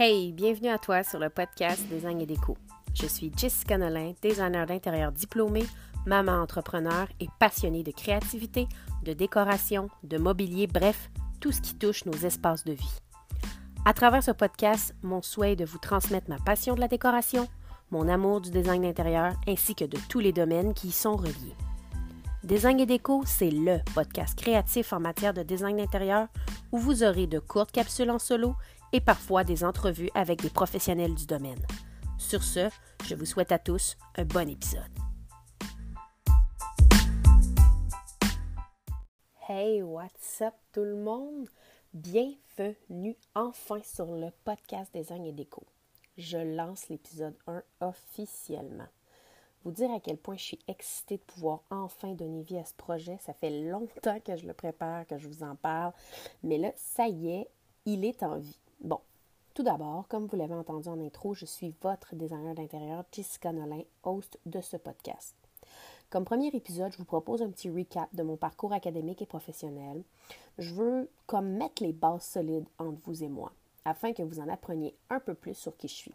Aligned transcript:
Hey, 0.00 0.30
bienvenue 0.30 0.68
à 0.68 0.78
toi 0.78 1.02
sur 1.02 1.18
le 1.18 1.28
podcast 1.28 1.82
Design 1.88 2.20
et 2.20 2.26
Déco. 2.26 2.56
Je 2.94 3.06
suis 3.06 3.32
Jessica 3.36 3.76
Nolin, 3.76 4.12
designer 4.22 4.64
d'intérieur 4.64 5.10
diplômé, 5.10 5.64
maman 6.06 6.40
entrepreneur 6.40 7.08
et 7.18 7.26
passionnée 7.40 7.82
de 7.82 7.90
créativité, 7.90 8.68
de 9.02 9.12
décoration, 9.12 9.90
de 10.04 10.16
mobilier, 10.16 10.68
bref, 10.68 11.10
tout 11.40 11.50
ce 11.50 11.60
qui 11.60 11.74
touche 11.74 12.04
nos 12.04 12.12
espaces 12.12 12.62
de 12.62 12.74
vie. 12.74 13.00
À 13.84 13.92
travers 13.92 14.22
ce 14.22 14.30
podcast, 14.30 14.94
mon 15.02 15.20
souhait 15.20 15.54
est 15.54 15.56
de 15.56 15.64
vous 15.64 15.78
transmettre 15.78 16.30
ma 16.30 16.38
passion 16.38 16.76
de 16.76 16.80
la 16.80 16.86
décoration, 16.86 17.48
mon 17.90 18.06
amour 18.06 18.40
du 18.40 18.52
design 18.52 18.82
d'intérieur 18.82 19.32
ainsi 19.48 19.74
que 19.74 19.84
de 19.84 19.98
tous 20.08 20.20
les 20.20 20.32
domaines 20.32 20.74
qui 20.74 20.88
y 20.88 20.92
sont 20.92 21.16
reliés. 21.16 21.56
Design 22.44 22.78
et 22.78 22.86
déco, 22.86 23.24
c'est 23.26 23.50
le 23.50 23.78
podcast 23.96 24.38
créatif 24.38 24.92
en 24.92 25.00
matière 25.00 25.34
de 25.34 25.42
design 25.42 25.76
d'intérieur 25.76 26.28
où 26.70 26.78
vous 26.78 27.02
aurez 27.02 27.26
de 27.26 27.40
courtes 27.40 27.72
capsules 27.72 28.12
en 28.12 28.20
solo 28.20 28.54
et 28.92 29.00
parfois 29.00 29.44
des 29.44 29.64
entrevues 29.64 30.10
avec 30.14 30.40
des 30.42 30.50
professionnels 30.50 31.14
du 31.14 31.26
domaine. 31.26 31.64
Sur 32.18 32.42
ce, 32.42 32.68
je 33.04 33.14
vous 33.14 33.26
souhaite 33.26 33.52
à 33.52 33.58
tous 33.58 33.96
un 34.16 34.24
bon 34.24 34.48
épisode. 34.48 34.82
Hey, 39.48 39.82
what's 39.82 40.42
up 40.42 40.54
tout 40.72 40.84
le 40.84 40.96
monde? 40.96 41.48
Bienvenue 41.94 43.16
enfin 43.34 43.80
sur 43.82 44.06
le 44.14 44.28
podcast 44.44 44.92
Design 44.94 45.24
et 45.24 45.32
Déco. 45.32 45.64
Je 46.18 46.36
lance 46.36 46.88
l'épisode 46.88 47.36
1 47.46 47.62
officiellement. 47.80 48.88
Vous 49.64 49.70
dire 49.72 49.90
à 49.90 50.00
quel 50.00 50.18
point 50.18 50.36
je 50.36 50.42
suis 50.42 50.58
excitée 50.68 51.16
de 51.16 51.22
pouvoir 51.22 51.62
enfin 51.70 52.12
donner 52.12 52.42
vie 52.42 52.58
à 52.58 52.64
ce 52.64 52.74
projet. 52.74 53.18
Ça 53.20 53.32
fait 53.32 53.50
longtemps 53.50 54.20
que 54.20 54.36
je 54.36 54.46
le 54.46 54.52
prépare, 54.52 55.06
que 55.06 55.16
je 55.16 55.28
vous 55.28 55.42
en 55.42 55.56
parle. 55.56 55.92
Mais 56.42 56.58
là, 56.58 56.72
ça 56.76 57.08
y 57.08 57.30
est, 57.30 57.48
il 57.86 58.04
est 58.04 58.22
en 58.22 58.38
vie. 58.38 58.58
Bon, 58.80 59.00
tout 59.54 59.64
d'abord, 59.64 60.06
comme 60.06 60.26
vous 60.26 60.36
l'avez 60.36 60.54
entendu 60.54 60.88
en 60.88 61.00
intro, 61.00 61.34
je 61.34 61.44
suis 61.44 61.74
votre 61.82 62.14
designer 62.14 62.54
d'intérieur, 62.54 63.04
Jessica 63.10 63.52
Nolin, 63.52 63.82
host 64.04 64.38
de 64.46 64.60
ce 64.60 64.76
podcast. 64.76 65.34
Comme 66.10 66.24
premier 66.24 66.46
épisode, 66.54 66.92
je 66.92 66.98
vous 66.98 67.04
propose 67.04 67.42
un 67.42 67.50
petit 67.50 67.68
recap 67.68 68.08
de 68.14 68.22
mon 68.22 68.36
parcours 68.36 68.72
académique 68.72 69.20
et 69.20 69.26
professionnel. 69.26 70.04
Je 70.58 70.72
veux 70.74 71.10
comme 71.26 71.48
mettre 71.48 71.82
les 71.82 71.92
bases 71.92 72.22
solides 72.22 72.68
entre 72.78 73.00
vous 73.04 73.24
et 73.24 73.28
moi, 73.28 73.52
afin 73.84 74.12
que 74.12 74.22
vous 74.22 74.38
en 74.38 74.48
appreniez 74.48 74.94
un 75.10 75.18
peu 75.18 75.34
plus 75.34 75.54
sur 75.54 75.76
qui 75.76 75.88
je 75.88 75.94
suis. 75.94 76.14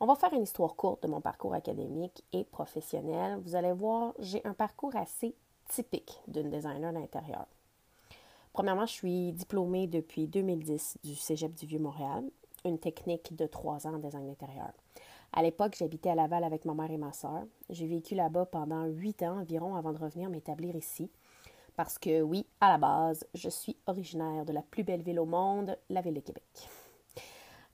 On 0.00 0.06
va 0.06 0.16
faire 0.16 0.34
une 0.34 0.42
histoire 0.42 0.74
courte 0.74 1.04
de 1.04 1.08
mon 1.08 1.20
parcours 1.20 1.54
académique 1.54 2.24
et 2.32 2.42
professionnel. 2.42 3.40
Vous 3.44 3.54
allez 3.54 3.72
voir, 3.72 4.12
j'ai 4.18 4.44
un 4.44 4.54
parcours 4.54 4.96
assez 4.96 5.36
typique 5.68 6.20
d'une 6.26 6.50
designer 6.50 6.92
d'intérieur. 6.92 7.46
Premièrement, 8.54 8.86
je 8.86 8.92
suis 8.92 9.32
diplômée 9.32 9.88
depuis 9.88 10.28
2010 10.28 10.98
du 11.02 11.16
Cégep 11.16 11.52
du 11.54 11.66
Vieux-Montréal, 11.66 12.22
une 12.64 12.78
technique 12.78 13.34
de 13.34 13.48
trois 13.48 13.84
ans 13.88 13.94
en 13.94 13.98
design 13.98 14.30
intérieur. 14.30 14.70
À 15.32 15.42
l'époque, 15.42 15.74
j'habitais 15.76 16.10
à 16.10 16.14
Laval 16.14 16.44
avec 16.44 16.64
ma 16.64 16.72
mère 16.72 16.92
et 16.92 16.96
ma 16.96 17.12
sœur. 17.12 17.42
J'ai 17.68 17.88
vécu 17.88 18.14
là-bas 18.14 18.46
pendant 18.46 18.84
huit 18.84 19.24
ans 19.24 19.40
environ 19.40 19.74
avant 19.74 19.92
de 19.92 19.98
revenir 19.98 20.30
m'établir 20.30 20.76
ici. 20.76 21.10
Parce 21.74 21.98
que 21.98 22.22
oui, 22.22 22.46
à 22.60 22.68
la 22.68 22.78
base, 22.78 23.26
je 23.34 23.48
suis 23.48 23.76
originaire 23.88 24.44
de 24.44 24.52
la 24.52 24.62
plus 24.62 24.84
belle 24.84 25.02
ville 25.02 25.18
au 25.18 25.26
monde, 25.26 25.76
la 25.90 26.00
ville 26.00 26.14
de 26.14 26.20
Québec. 26.20 26.44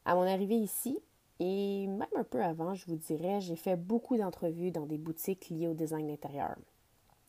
À 0.06 0.15
mon 0.15 0.22
arrivée 0.22 0.56
ici, 0.56 0.98
et 1.41 1.89
même 1.89 2.09
un 2.17 2.25
peu 2.25 2.42
avant, 2.42 2.75
je 2.75 2.87
vous 2.87 2.97
dirais, 2.97 3.42
j'ai 3.42 3.56
fait 3.56 3.77
beaucoup 3.77 4.17
d'entrevues 4.17 4.70
dans 4.70 4.87
des 4.87 4.97
boutiques 4.97 5.50
liées 5.50 5.69
au 5.69 5.75
design 5.75 6.11
intérieur, 6.11 6.56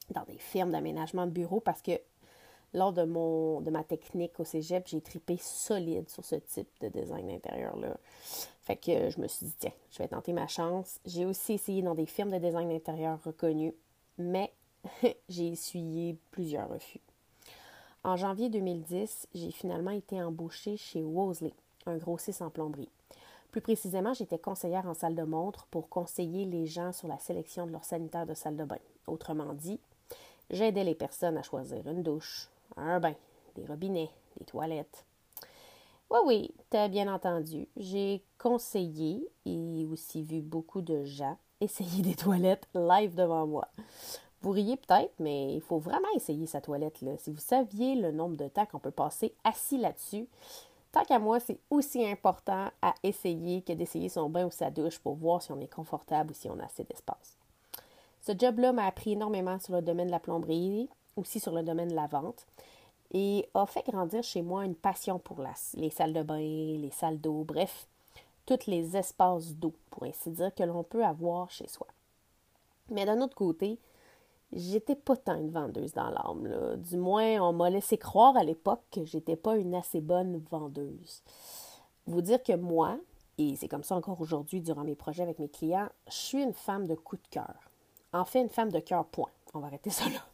dans 0.10 0.24
des 0.24 0.38
firmes 0.38 0.72
d'aménagement 0.72 1.26
de 1.26 1.32
bureaux 1.32 1.60
parce 1.60 1.82
que 1.82 2.00
lors 2.74 2.94
de, 2.94 3.04
ma 3.70 3.84
technique 3.84 4.40
au 4.40 4.46
cégep, 4.46 4.88
j'ai 4.88 5.02
tripé 5.02 5.38
solide 5.38 6.10
sur 6.10 6.24
ce 6.24 6.36
type 6.36 6.70
de 6.82 6.88
design 6.88 7.28
d'intérieur-là. 7.28 7.98
Fait 8.62 8.78
que 8.78 9.10
je 9.10 9.20
me 9.20 9.28
suis 9.28 9.48
dit, 9.48 9.56
tiens, 9.60 9.74
je 9.92 9.98
vais 9.98 10.08
tenter 10.08 10.34
ma 10.34 10.48
chance. 10.48 11.00
J'ai 11.06 11.26
aussi 11.26 11.54
essayé 11.54 11.82
dans 11.82 11.96
des 11.96 12.06
firmes 12.06 12.32
de 12.32 12.38
design 12.38 12.70
d'intérieur 12.70 13.20
reconnues, 13.24 13.74
mais 14.18 14.52
j'ai 15.30 15.48
essuyé 15.48 16.18
plusieurs 16.32 16.70
refus. 16.70 17.02
En 18.04 18.16
janvier 18.16 18.50
2010, 18.50 19.28
j'ai 19.36 19.52
finalement 19.52 19.92
été 19.92 20.22
embauchée 20.22 20.78
chez 20.78 21.04
Wosley, 21.04 21.54
un 21.86 21.98
grossiste 21.98 22.42
en 22.42 22.50
plomberie. 22.50 22.90
Plus 23.52 23.62
précisément, 23.62 24.14
j'étais 24.14 24.40
conseillère 24.40 24.88
en 24.88 24.94
salle 24.94 25.14
de 25.14 25.24
montre 25.24 25.68
pour 25.68 25.90
conseiller 25.90 26.46
les 26.46 26.66
gens 26.66 26.94
sur 26.94 27.08
la 27.08 27.20
sélection 27.20 27.68
de 27.68 27.72
leur 27.72 27.84
sanitaire 27.84 28.26
de 28.26 28.34
salle 28.34 28.56
de 28.56 28.64
bain. 28.64 28.80
Autrement 29.08 29.54
dit, 29.54 29.80
j'aidais 30.50 30.86
les 30.86 30.96
personnes 30.96 31.38
à 31.38 31.44
choisir 31.44 31.86
une 31.88 32.02
douche, 32.02 32.50
un 32.78 33.00
bain, 33.00 33.16
des 33.56 33.66
robinets, 33.66 34.10
des 34.38 34.46
toilettes. 34.46 35.06
Oui, 36.10 36.20
oui, 36.26 36.52
t'as 36.70 36.90
bien 36.90 37.14
entendu. 37.14 37.68
J'ai 37.78 38.22
conseillé 38.38 39.26
et 39.46 39.88
aussi 39.90 40.24
vu 40.24 40.42
beaucoup 40.42 40.82
de 40.82 41.06
gens 41.06 41.38
essayer 41.62 42.02
des 42.02 42.16
toilettes 42.16 42.68
live 42.74 43.16
devant 43.16 43.48
moi. 43.48 43.68
Vous 44.42 44.52
riez 44.52 44.76
peut-être, 44.76 45.14
mais 45.20 45.54
il 45.54 45.62
faut 45.62 45.78
vraiment 45.78 46.08
essayer 46.16 46.48
sa 46.48 46.62
toilette. 46.62 47.02
Là. 47.02 47.12
Si 47.18 47.32
vous 47.32 47.40
saviez 47.40 47.96
le 47.96 48.12
nombre 48.12 48.36
de 48.36 48.48
temps 48.48 48.66
qu'on 48.66 48.80
peut 48.80 48.92
passer 48.92 49.36
assis 49.44 49.78
là-dessus, 49.78 50.28
tant 50.92 51.04
qu'à 51.04 51.20
moi, 51.20 51.40
c'est 51.40 51.60
aussi 51.70 52.06
important 52.06 52.70
à 52.82 52.96
essayer 53.04 53.62
que 53.62 53.74
d'essayer 53.74 54.10
son 54.10 54.30
bain 54.30 54.46
ou 54.46 54.52
sa 54.52 54.72
douche 54.72 55.00
pour 55.00 55.16
voir 55.16 55.42
si 55.42 55.52
on 55.52 55.60
est 55.62 55.74
confortable 55.74 56.32
ou 56.32 56.34
si 56.34 56.50
on 56.50 56.60
a 56.60 56.66
assez 56.66 56.84
d'espace. 56.84 57.38
Ce 58.22 58.34
job-là 58.38 58.74
m'a 58.74 58.86
appris 58.86 59.14
énormément 59.14 59.60
sur 59.60 59.76
le 59.76 59.82
domaine 59.82 60.08
de 60.08 60.12
la 60.12 60.20
plomberie, 60.20 60.90
aussi 61.16 61.40
sur 61.40 61.54
le 61.54 61.64
domaine 61.64 61.90
de 61.90 61.96
la 61.96 62.08
vente, 62.08 62.46
et 63.14 63.48
a 63.54 63.66
fait 63.66 63.86
grandir 63.86 64.24
chez 64.24 64.42
moi 64.42 64.66
une 64.66 64.76
passion 64.76 65.20
pour 65.20 65.44
les 65.76 65.90
salles 65.90 66.14
de 66.14 66.24
bain, 66.24 66.38
les 66.38 66.92
salles 66.92 67.20
d'eau, 67.20 67.44
bref, 67.44 67.88
tous 68.46 68.68
les 68.68 68.96
espaces 68.96 69.54
d'eau, 69.54 69.74
pour 69.90 70.04
ainsi 70.04 70.30
dire, 70.30 70.54
que 70.56 70.64
l'on 70.64 70.84
peut 70.84 71.04
avoir 71.04 71.50
chez 71.52 71.68
soi. 71.68 71.88
Mais 72.90 73.06
d'un 73.06 73.22
autre 73.22 73.36
côté, 73.36 73.80
j'étais 74.54 74.96
pas 74.96 75.16
tant 75.16 75.38
une 75.38 75.52
vendeuse 75.52 75.94
dans 75.94 76.10
l'âme. 76.10 76.78
Du 76.78 76.98
moins, 76.98 77.40
on 77.42 77.54
m'a 77.54 77.70
laissé 77.70 77.98
croire 77.98 78.36
à 78.36 78.44
l'époque 78.44 78.82
que 78.92 79.06
j'étais 79.06 79.36
pas 79.36 79.58
une 79.58 79.76
assez 79.76 80.02
bonne 80.02 80.44
vendeuse. 80.50 81.22
Vous 82.08 82.22
dire 82.22 82.42
que 82.42 82.56
moi, 82.56 82.98
et 83.38 83.56
c'est 83.56 83.68
comme 83.68 83.84
ça 83.84 83.96
encore 83.96 84.20
aujourd'hui 84.20 84.62
durant 84.62 84.84
mes 84.84 84.96
projets 84.96 85.24
avec 85.24 85.40
mes 85.40 85.50
clients, 85.50 85.90
je 86.08 86.14
suis 86.14 86.44
une 86.44 86.54
femme 86.54 86.88
de 86.88 86.96
coup 86.96 87.16
de 87.16 87.28
cœur. 87.30 87.56
En 88.14 88.26
fait, 88.26 88.42
une 88.42 88.50
femme 88.50 88.72
de 88.72 88.80
cœur 88.80 89.06
point. 89.06 89.30
On 89.54 89.60
va 89.60 89.68
arrêter 89.68 89.90
ça 89.90 90.06
là. 90.10 90.26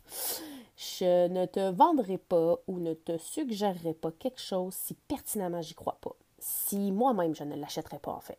Je 0.77 1.27
ne 1.27 1.47
te 1.47 1.71
vendrai 1.71 2.19
pas 2.19 2.59
ou 2.67 2.77
ne 2.79 2.93
te 2.93 3.17
suggérerai 3.17 3.95
pas 3.95 4.11
quelque 4.11 4.39
chose 4.39 4.75
si 4.75 4.93
pertinemment 4.93 5.63
j'y 5.63 5.73
crois 5.73 5.97
pas. 5.99 6.15
Si 6.37 6.91
moi-même 6.91 7.33
je 7.33 7.43
ne 7.43 7.55
l'achèterais 7.55 7.97
pas 7.97 8.11
en 8.11 8.19
fait. 8.19 8.37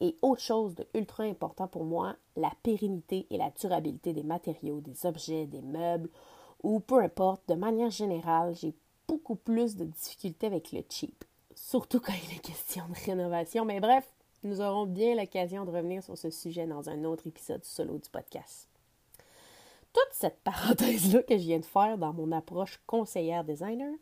Et 0.00 0.16
autre 0.22 0.40
chose 0.40 0.76
de 0.76 0.86
ultra 0.94 1.24
important 1.24 1.66
pour 1.66 1.84
moi, 1.84 2.14
la 2.36 2.52
pérennité 2.62 3.26
et 3.30 3.38
la 3.38 3.50
durabilité 3.50 4.12
des 4.12 4.22
matériaux, 4.22 4.80
des 4.80 5.04
objets, 5.04 5.46
des 5.46 5.62
meubles 5.62 6.10
ou 6.62 6.78
peu 6.78 7.02
importe, 7.02 7.42
de 7.48 7.54
manière 7.54 7.90
générale, 7.90 8.54
j'ai 8.54 8.72
beaucoup 9.08 9.34
plus 9.34 9.74
de 9.74 9.84
difficultés 9.84 10.46
avec 10.46 10.70
le 10.70 10.84
cheap. 10.88 11.24
Surtout 11.56 11.98
quand 11.98 12.12
il 12.12 12.36
est 12.36 12.40
question 12.40 12.84
de 12.88 13.04
rénovation. 13.04 13.64
Mais 13.64 13.80
bref, 13.80 14.08
nous 14.44 14.60
aurons 14.60 14.86
bien 14.86 15.16
l'occasion 15.16 15.64
de 15.64 15.72
revenir 15.72 16.04
sur 16.04 16.16
ce 16.16 16.30
sujet 16.30 16.68
dans 16.68 16.88
un 16.88 17.02
autre 17.02 17.26
épisode 17.26 17.64
solo 17.64 17.98
du 17.98 18.10
podcast 18.10 18.71
toute 19.92 20.12
cette 20.12 20.40
parenthèse-là 20.42 21.22
que 21.22 21.36
je 21.36 21.42
viens 21.42 21.58
de 21.58 21.64
faire 21.64 21.98
dans 21.98 22.12
mon 22.12 22.32
approche 22.32 22.80
conseillère 22.86 23.44
designer 23.44 23.92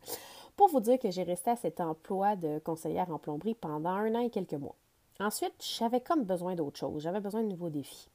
pour 0.55 0.69
vous 0.69 0.79
dire 0.79 0.99
que 0.99 1.11
j'ai 1.11 1.23
resté 1.23 1.51
à 1.51 1.55
cet 1.55 1.81
emploi 1.81 2.35
de 2.35 2.59
conseillère 2.59 3.11
en 3.11 3.19
plomberie 3.19 3.55
pendant 3.55 3.89
un 3.89 4.15
an 4.15 4.19
et 4.19 4.29
quelques 4.29 4.53
mois. 4.53 4.75
Ensuite, 5.19 5.53
j'avais 5.59 6.01
comme 6.01 6.23
besoin 6.23 6.55
d'autre 6.55 6.79
chose, 6.79 7.03
j'avais 7.03 7.19
besoin 7.19 7.43
de 7.43 7.47
nouveaux 7.47 7.69
défis. 7.69 8.09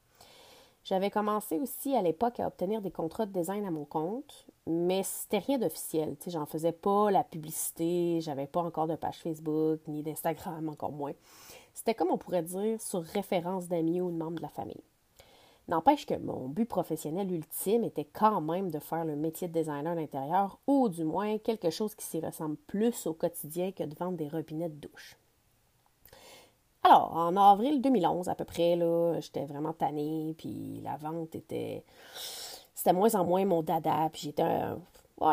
J'avais 0.84 1.10
commencé 1.10 1.58
aussi 1.58 1.96
à 1.96 2.02
l'époque 2.02 2.38
à 2.38 2.46
obtenir 2.46 2.80
des 2.80 2.92
contrats 2.92 3.26
de 3.26 3.32
design 3.32 3.66
à 3.66 3.72
mon 3.72 3.84
compte, 3.84 4.46
mais 4.68 5.02
c'était 5.02 5.38
rien 5.38 5.58
d'officiel. 5.58 6.16
J'en 6.28 6.46
faisais 6.46 6.70
pas 6.70 7.10
la 7.10 7.24
publicité, 7.24 8.20
j'avais 8.20 8.46
pas 8.46 8.62
encore 8.62 8.86
de 8.86 8.94
page 8.94 9.18
Facebook, 9.18 9.80
ni 9.88 10.04
d'Instagram, 10.04 10.68
encore 10.68 10.92
moins. 10.92 11.14
C'était 11.74 11.94
comme 11.94 12.12
on 12.12 12.18
pourrait 12.18 12.44
dire 12.44 12.80
sur 12.80 13.02
référence 13.02 13.66
d'amis 13.66 14.00
ou 14.00 14.12
de 14.12 14.16
membres 14.16 14.36
de 14.36 14.42
la 14.42 14.48
famille. 14.48 14.84
N'empêche 15.68 16.06
que 16.06 16.14
mon 16.14 16.48
but 16.48 16.66
professionnel 16.66 17.32
ultime 17.32 17.82
était 17.82 18.04
quand 18.04 18.40
même 18.40 18.70
de 18.70 18.78
faire 18.78 19.04
le 19.04 19.16
métier 19.16 19.48
de 19.48 19.52
designer 19.52 19.96
d'intérieur 19.96 20.60
ou 20.68 20.88
du 20.88 21.02
moins 21.02 21.38
quelque 21.38 21.70
chose 21.70 21.96
qui 21.96 22.04
s'y 22.04 22.20
ressemble 22.20 22.56
plus 22.68 23.06
au 23.06 23.14
quotidien 23.14 23.72
que 23.72 23.82
de 23.82 23.94
vendre 23.96 24.16
des 24.16 24.28
robinets 24.28 24.68
de 24.68 24.86
douche. 24.86 25.16
Alors, 26.84 27.16
en 27.16 27.36
avril 27.36 27.82
2011 27.82 28.28
à 28.28 28.36
peu 28.36 28.44
près, 28.44 28.76
là, 28.76 29.18
j'étais 29.18 29.44
vraiment 29.44 29.72
tannée, 29.72 30.36
puis 30.38 30.80
la 30.84 30.96
vente 30.96 31.34
était... 31.34 31.82
C'était 32.76 32.92
moins 32.92 33.12
en 33.16 33.24
moins 33.24 33.44
mon 33.44 33.62
dada, 33.62 34.08
puis 34.12 34.22
j'étais... 34.26 34.44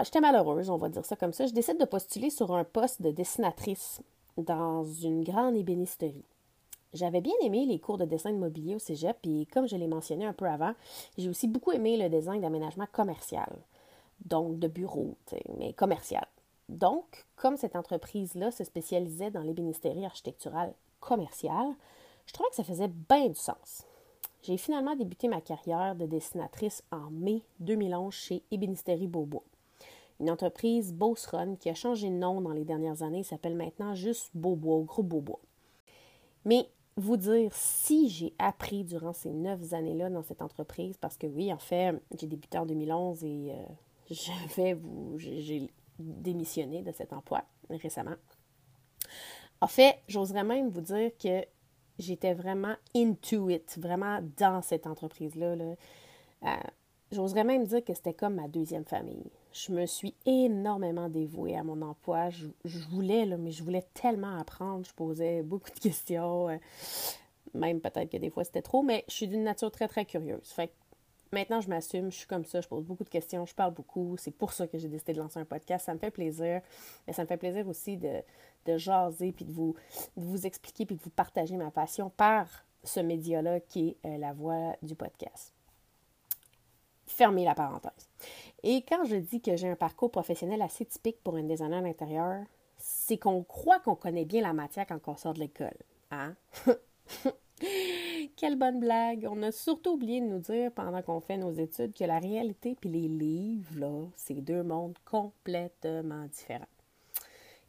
j'étais 0.04 0.20
malheureuse, 0.20 0.72
on 0.72 0.78
va 0.78 0.90
dire 0.90 1.06
ça 1.06 1.16
comme 1.16 1.34
ça. 1.34 1.46
Je 1.46 1.54
décide 1.54 1.80
de 1.80 1.86
postuler 1.86 2.32
sur 2.32 2.56
un 2.56 2.64
poste 2.64 3.04
de 3.04 3.12
dessinatrice 3.12 4.02
dans 4.36 4.84
une 4.84 5.24
grande 5.24 5.56
ébénisterie. 5.56 6.26
J'avais 6.94 7.22
bien 7.22 7.34
aimé 7.42 7.66
les 7.66 7.80
cours 7.80 7.98
de 7.98 8.06
dessin 8.06 8.32
de 8.32 8.38
mobilier 8.38 8.76
au 8.76 8.80
cégep, 8.80 9.18
et 9.24 9.48
comme 9.48 9.68
je 9.68 9.76
l'ai 9.76 9.88
mentionné 9.88 10.26
un 10.26 10.34
peu 10.34 10.46
avant, 10.46 10.74
j'ai 11.18 11.30
aussi 11.30 11.48
beaucoup 11.48 11.72
aimé 11.72 11.98
le 11.98 12.10
design 12.10 12.42
d'aménagement 12.42 12.86
commercial. 12.92 13.52
Donc 14.26 14.60
de 14.60 14.68
bureau, 14.68 15.16
mais 15.58 15.74
commercial. 15.74 16.26
donc, 16.70 17.26
comme 17.36 17.58
cette 17.58 17.76
entreprise-là 17.76 18.52
se 18.52 18.64
spécialisait 18.64 19.32
dans 19.32 19.42
l'ébénisterie 19.42 20.06
architecturale 20.06 20.74
commerciale, 21.00 21.76
je 22.26 22.34
trouvais 22.34 22.50
que 22.50 22.56
ça 22.56 22.64
faisait 22.64 22.92
bien 23.10 23.28
du 23.28 23.36
sens. 23.36 23.86
J'ai 24.44 24.58
finalement 24.58 24.96
débuté 24.96 25.28
ma 25.28 25.42
carrière 25.42 25.96
de 25.96 26.06
dessinatrice 26.06 26.84
en 26.92 27.10
mai 27.12 27.44
2011 27.60 28.14
chez 28.14 28.44
Ébénisterie 28.52 29.08
Beaubois. 29.08 29.44
Une 30.20 30.30
entreprise 30.30 30.94
Beauceron 30.94 31.56
qui 31.56 31.70
a 31.70 31.74
changé 31.74 32.10
de 32.10 32.16
nom 32.16 32.40
dans 32.42 32.52
les 32.52 32.66
dernières 32.66 33.04
années 33.04 33.24
s'appelle 33.24 33.56
maintenant 33.56 33.96
juste 33.96 34.30
Beaubois, 34.34 34.84
Gros 34.84 35.04
Beaubois. 35.04 35.40
Mais 36.46 36.68
vous 36.96 37.18
dire 37.18 37.52
si 37.54 38.10
j'ai 38.10 38.34
appris 38.40 38.84
durant 38.84 39.14
ces 39.14 39.32
neuf 39.32 39.74
années-là 39.74 40.10
dans 40.10 40.24
cette 40.24 40.42
entreprise, 40.42 40.98
parce 40.98 41.18
que 41.18 41.28
oui, 41.28 41.52
en 41.52 41.58
fait, 41.58 42.00
j'ai 42.18 42.28
débuté 42.28 42.58
en 42.58 42.66
2011 42.66 43.24
et 43.24 43.52
euh, 43.52 43.56
j'avais 44.12 44.74
vous, 44.74 45.16
j'ai 45.18 45.72
démissionné 46.00 46.82
de 46.82 46.92
cet 46.92 47.14
emploi 47.14 47.44
récemment. 47.70 48.16
En 49.62 49.68
fait, 49.68 50.00
j'oserais 50.08 50.44
même 50.44 50.70
vous 50.70 50.82
dire 50.82 51.12
que 51.18 51.46
j'étais 52.00 52.34
vraiment 52.34 52.76
into 52.96 53.50
it, 53.50 53.78
vraiment 53.80 54.20
dans 54.38 54.62
cette 54.62 54.88
entreprise-là. 54.88 55.56
Euh, 55.56 55.76
j'oserais 57.14 57.44
même 57.44 57.66
dire 57.66 57.84
que 57.84 57.94
c'était 57.94 58.14
comme 58.14 58.36
ma 58.36 58.48
deuxième 58.48 58.86
famille. 58.86 59.32
Je 59.52 59.72
me 59.72 59.86
suis 59.86 60.14
énormément 60.26 61.10
dévouée 61.10 61.56
à 61.56 61.64
mon 61.64 61.82
emploi. 61.82 62.30
Je, 62.30 62.48
voulais, 62.90 63.26
là, 63.26 63.38
mais 63.38 63.52
je 63.52 63.64
voulais 63.64 63.86
tellement 63.94 64.38
apprendre. 64.38 64.86
Je 64.86 64.94
posais 64.94 65.44
beaucoup 65.44 65.70
de 65.70 65.80
questions. 65.80 66.50
Euh, 66.50 66.58
même 67.54 67.80
peut-être 67.82 68.10
que 68.10 68.18
des 68.18 68.30
fois 68.30 68.44
c'était 68.44 68.62
trop, 68.62 68.82
mais 68.82 69.06
je 69.08 69.14
suis 69.14 69.28
d'une 69.28 69.44
nature 69.44 69.72
très, 69.72 69.88
très 69.88 70.06
curieuse. 70.06 70.50
Fait 70.52 70.70
que 70.70 70.74
maintenant, 71.32 71.62
je 71.62 71.70
m'assume, 71.70 72.12
je 72.12 72.18
suis 72.18 72.28
comme 72.28 72.46
ça, 72.46 72.62
je 72.62 72.68
pose 72.68 72.84
beaucoup 72.84 73.04
de 73.04 73.10
questions, 73.10 73.46
je 73.46 73.54
parle 73.54 73.74
beaucoup. 73.74 74.16
C'est 74.18 74.32
pour 74.32 74.54
ça 74.54 74.68
que 74.68 74.78
j'ai 74.78 74.88
décidé 74.88 75.14
de 75.14 75.20
lancer 75.20 75.40
un 75.40 75.46
podcast. 75.46 75.86
Ça 75.86 75.94
me 75.94 76.00
fait 76.00 76.12
plaisir. 76.12 76.62
Mais 77.06 77.14
ça 77.14 77.24
me 77.24 77.28
fait 77.28 77.38
plaisir 77.38 77.68
aussi 77.68 77.98
de, 77.98 78.22
de 78.66 78.78
jaser, 78.78 79.32
puis 79.32 79.46
de 79.46 79.52
vous, 79.52 79.76
vous 80.16 80.46
expliquer, 80.46 80.86
puis 80.86 80.96
de 80.96 81.02
vous 81.02 81.10
partager 81.10 81.56
ma 81.58 81.72
passion 81.72 82.10
par 82.10 82.66
ce 82.84 83.00
média-là 83.00 83.60
qui 83.60 83.90
est 83.90 84.08
euh, 84.08 84.18
la 84.18 84.34
voix 84.34 84.76
du 84.82 84.96
podcast. 84.96 85.53
Fermez 87.14 87.46
la 87.46 87.54
parenthèse. 87.54 88.10
Et 88.64 88.82
quand 88.82 89.06
je 89.06 89.18
dis 89.18 89.40
que 89.40 89.56
j'ai 89.56 89.70
un 89.70 89.76
parcours 89.76 90.10
professionnel 90.10 90.62
assez 90.64 90.84
typique 90.84 91.22
pour 91.24 91.36
un 91.36 91.44
designer 91.44 91.84
d'intérieur, 91.84 92.44
c'est 92.78 93.18
qu'on 93.18 93.44
croit 93.44 93.80
qu'on 93.80 93.96
connaît 93.96 94.26
bien 94.26 94.42
la 94.42 94.54
matière 94.54 94.88
quand 94.88 95.00
on 95.08 95.16
sort 95.16 95.36
de 95.36 95.40
l'école. 95.40 95.78
Hein? 96.10 96.36
Quelle 98.36 98.58
bonne 98.58 98.80
blague! 98.80 99.28
On 99.30 99.44
a 99.44 99.52
surtout 99.52 99.92
oublié 99.92 100.22
de 100.22 100.26
nous 100.26 100.40
dire 100.40 100.72
pendant 100.72 101.04
qu'on 101.04 101.20
fait 101.20 101.38
nos 101.38 101.52
études 101.52 101.94
que 101.94 102.04
la 102.04 102.18
réalité 102.18 102.76
puis 102.80 102.90
les 102.90 103.08
livres, 103.08 103.80
là, 103.80 104.08
c'est 104.16 104.42
deux 104.42 104.64
mondes 104.64 104.98
complètement 105.06 106.26
différents. 106.26 106.66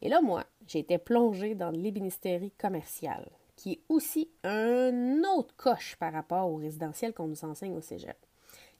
Et 0.00 0.08
là, 0.08 0.22
moi, 0.22 0.44
j'ai 0.66 0.78
été 0.78 0.96
plongée 0.96 1.54
dans 1.54 1.70
l'ébénisterie 1.70 2.52
commerciale, 2.52 3.28
qui 3.56 3.72
est 3.72 3.80
aussi 3.90 4.30
un 4.42 5.22
autre 5.36 5.54
coche 5.56 5.96
par 5.96 6.14
rapport 6.14 6.50
au 6.50 6.56
résidentiel 6.56 7.12
qu'on 7.12 7.28
nous 7.28 7.44
enseigne 7.44 7.76
au 7.76 7.82
cégep. 7.82 8.16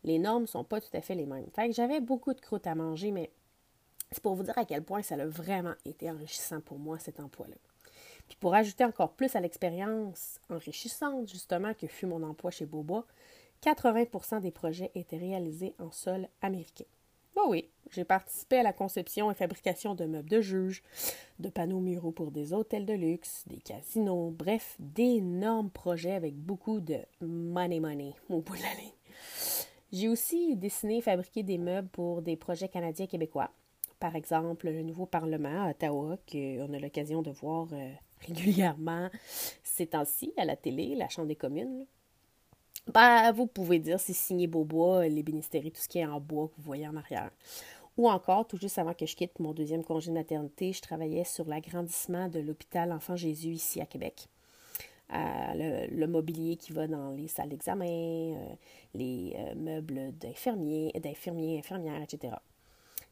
Les 0.05 0.19
normes 0.19 0.47
sont 0.47 0.65
pas 0.65 0.81
tout 0.81 0.95
à 0.95 1.01
fait 1.01 1.15
les 1.15 1.27
mêmes. 1.27 1.49
Fait 1.55 1.73
j'avais 1.73 2.01
beaucoup 2.01 2.35
de 2.35 2.41
croûtes 2.41 2.67
à 2.67 2.75
manger, 2.75 3.11
mais 3.11 3.31
c'est 4.13 4.23
pour 4.23 4.35
vous 4.35 4.43
dire 4.43 4.57
à 4.57 4.65
quel 4.65 4.83
point 4.83 5.03
ça 5.03 5.17
a 5.17 5.27
vraiment 5.27 5.75
été 5.85 6.11
enrichissant 6.11 6.61
pour 6.61 6.79
moi, 6.79 6.99
cet 6.99 7.21
emploi-là. 7.21 7.57
Puis 8.29 8.37
pour 8.41 8.55
ajouter 8.55 8.85
encore 8.85 9.13
plus 9.13 9.35
à 9.37 9.41
l'expérience 9.41 10.39
enrichissante, 10.51 11.29
justement, 11.29 11.75
que 11.75 11.87
fut 11.87 12.07
mon 12.07 12.23
emploi 12.23 12.51
chez 12.51 12.67
Boba, 12.67 13.05
80% 13.63 14.41
des 14.41 14.51
projets 14.51 14.91
étaient 14.95 15.17
réalisés 15.17 15.75
en 15.79 15.91
sol 15.91 16.29
américain. 16.43 16.85
Oh 17.37 17.47
oui, 17.49 17.69
j'ai 17.91 18.05
participé 18.05 18.59
à 18.59 18.63
la 18.63 18.73
conception 18.73 19.31
et 19.31 19.35
fabrication 19.35 19.95
de 19.95 20.05
meubles 20.05 20.29
de 20.29 20.41
juge, 20.41 20.83
de 21.41 21.49
panneaux 21.49 21.81
muraux 21.81 22.13
pour 22.13 22.31
des 22.31 22.53
hôtels 22.53 22.87
de 22.87 22.93
luxe, 22.93 23.43
des 23.47 23.59
casinos, 23.59 24.31
bref, 24.31 24.77
d'énormes 24.79 25.71
projets 25.71 26.15
avec 26.15 26.35
beaucoup 26.35 26.81
de 26.81 26.99
money 27.21 27.81
money 27.81 28.15
au 28.29 28.41
bout 28.41 28.57
de 28.57 28.63
la 28.63 28.75
ligne. 28.75 28.93
J'ai 29.95 30.09
aussi 30.09 30.57
dessiné 30.57 30.97
et 30.97 31.01
fabriqué 31.03 31.45
des 31.45 31.57
meubles 31.57 31.87
pour 31.87 32.21
des 32.21 32.35
projets 32.35 32.69
canadiens 32.69 33.07
québécois. 33.07 33.53
Par 34.01 34.17
exemple, 34.17 34.67
le 34.69 34.83
nouveau 34.83 35.07
Parlement 35.07 35.67
à 35.67 35.71
Ottawa, 35.71 36.17
qu'on 36.29 36.73
a 36.73 36.79
l'occasion 36.81 37.23
de 37.23 37.31
voir 37.31 37.69
euh, 37.73 37.93
régulièrement 38.27 39.09
ces 39.63 39.87
temps-ci 39.87 40.33
à 40.37 40.45
la 40.45 40.57
télé, 40.57 40.97
la 40.97 41.09
Chambre 41.09 41.29
des 41.29 41.37
communes. 41.37 41.87
Ben, 42.93 43.31
vous 43.31 43.47
pouvez 43.47 43.79
dire 43.79 44.01
c'est 44.01 44.15
signé 44.15 44.49
Beaubois, 44.49 45.07
les 45.07 45.23
bénisteries, 45.23 45.71
tout 45.71 45.81
ce 45.81 45.87
qui 45.87 46.01
est 46.01 46.07
en 46.07 46.19
bois 46.19 46.49
que 46.49 46.57
vous 46.57 46.65
voyez 46.65 46.89
en 46.89 46.97
arrière. 46.97 47.31
Ou 47.97 48.11
encore, 48.11 48.49
tout 48.49 48.57
juste 48.57 48.79
avant 48.79 48.95
que 48.95 49.07
je 49.07 49.15
quitte 49.15 49.39
mon 49.39 49.53
deuxième 49.53 49.85
congé 49.85 50.11
de 50.11 50.17
maternité, 50.17 50.73
je 50.73 50.83
travaillais 50.83 51.23
sur 51.23 51.45
l'agrandissement 51.45 52.29
de 52.29 52.41
l'hôpital 52.41 52.91
Enfant 52.91 53.15
Jésus 53.15 53.51
ici 53.51 53.81
à 53.81 53.87
Québec. 53.87 54.27
Euh, 55.15 55.87
le, 55.91 56.07
mobilier 56.09 56.57
qui 56.57 56.73
va 56.73 56.89
dans 56.89 57.13
les 57.13 57.29
salles 57.29 57.49
d'examen, 57.49 57.87
euh, 57.87 58.55
les 58.95 59.37
euh, 59.37 59.55
meubles 59.55 60.13
d'infirmiers, 60.19 60.91
d'infirmiers, 61.01 61.59
infirmières, 61.59 62.03
etc. 62.03 62.35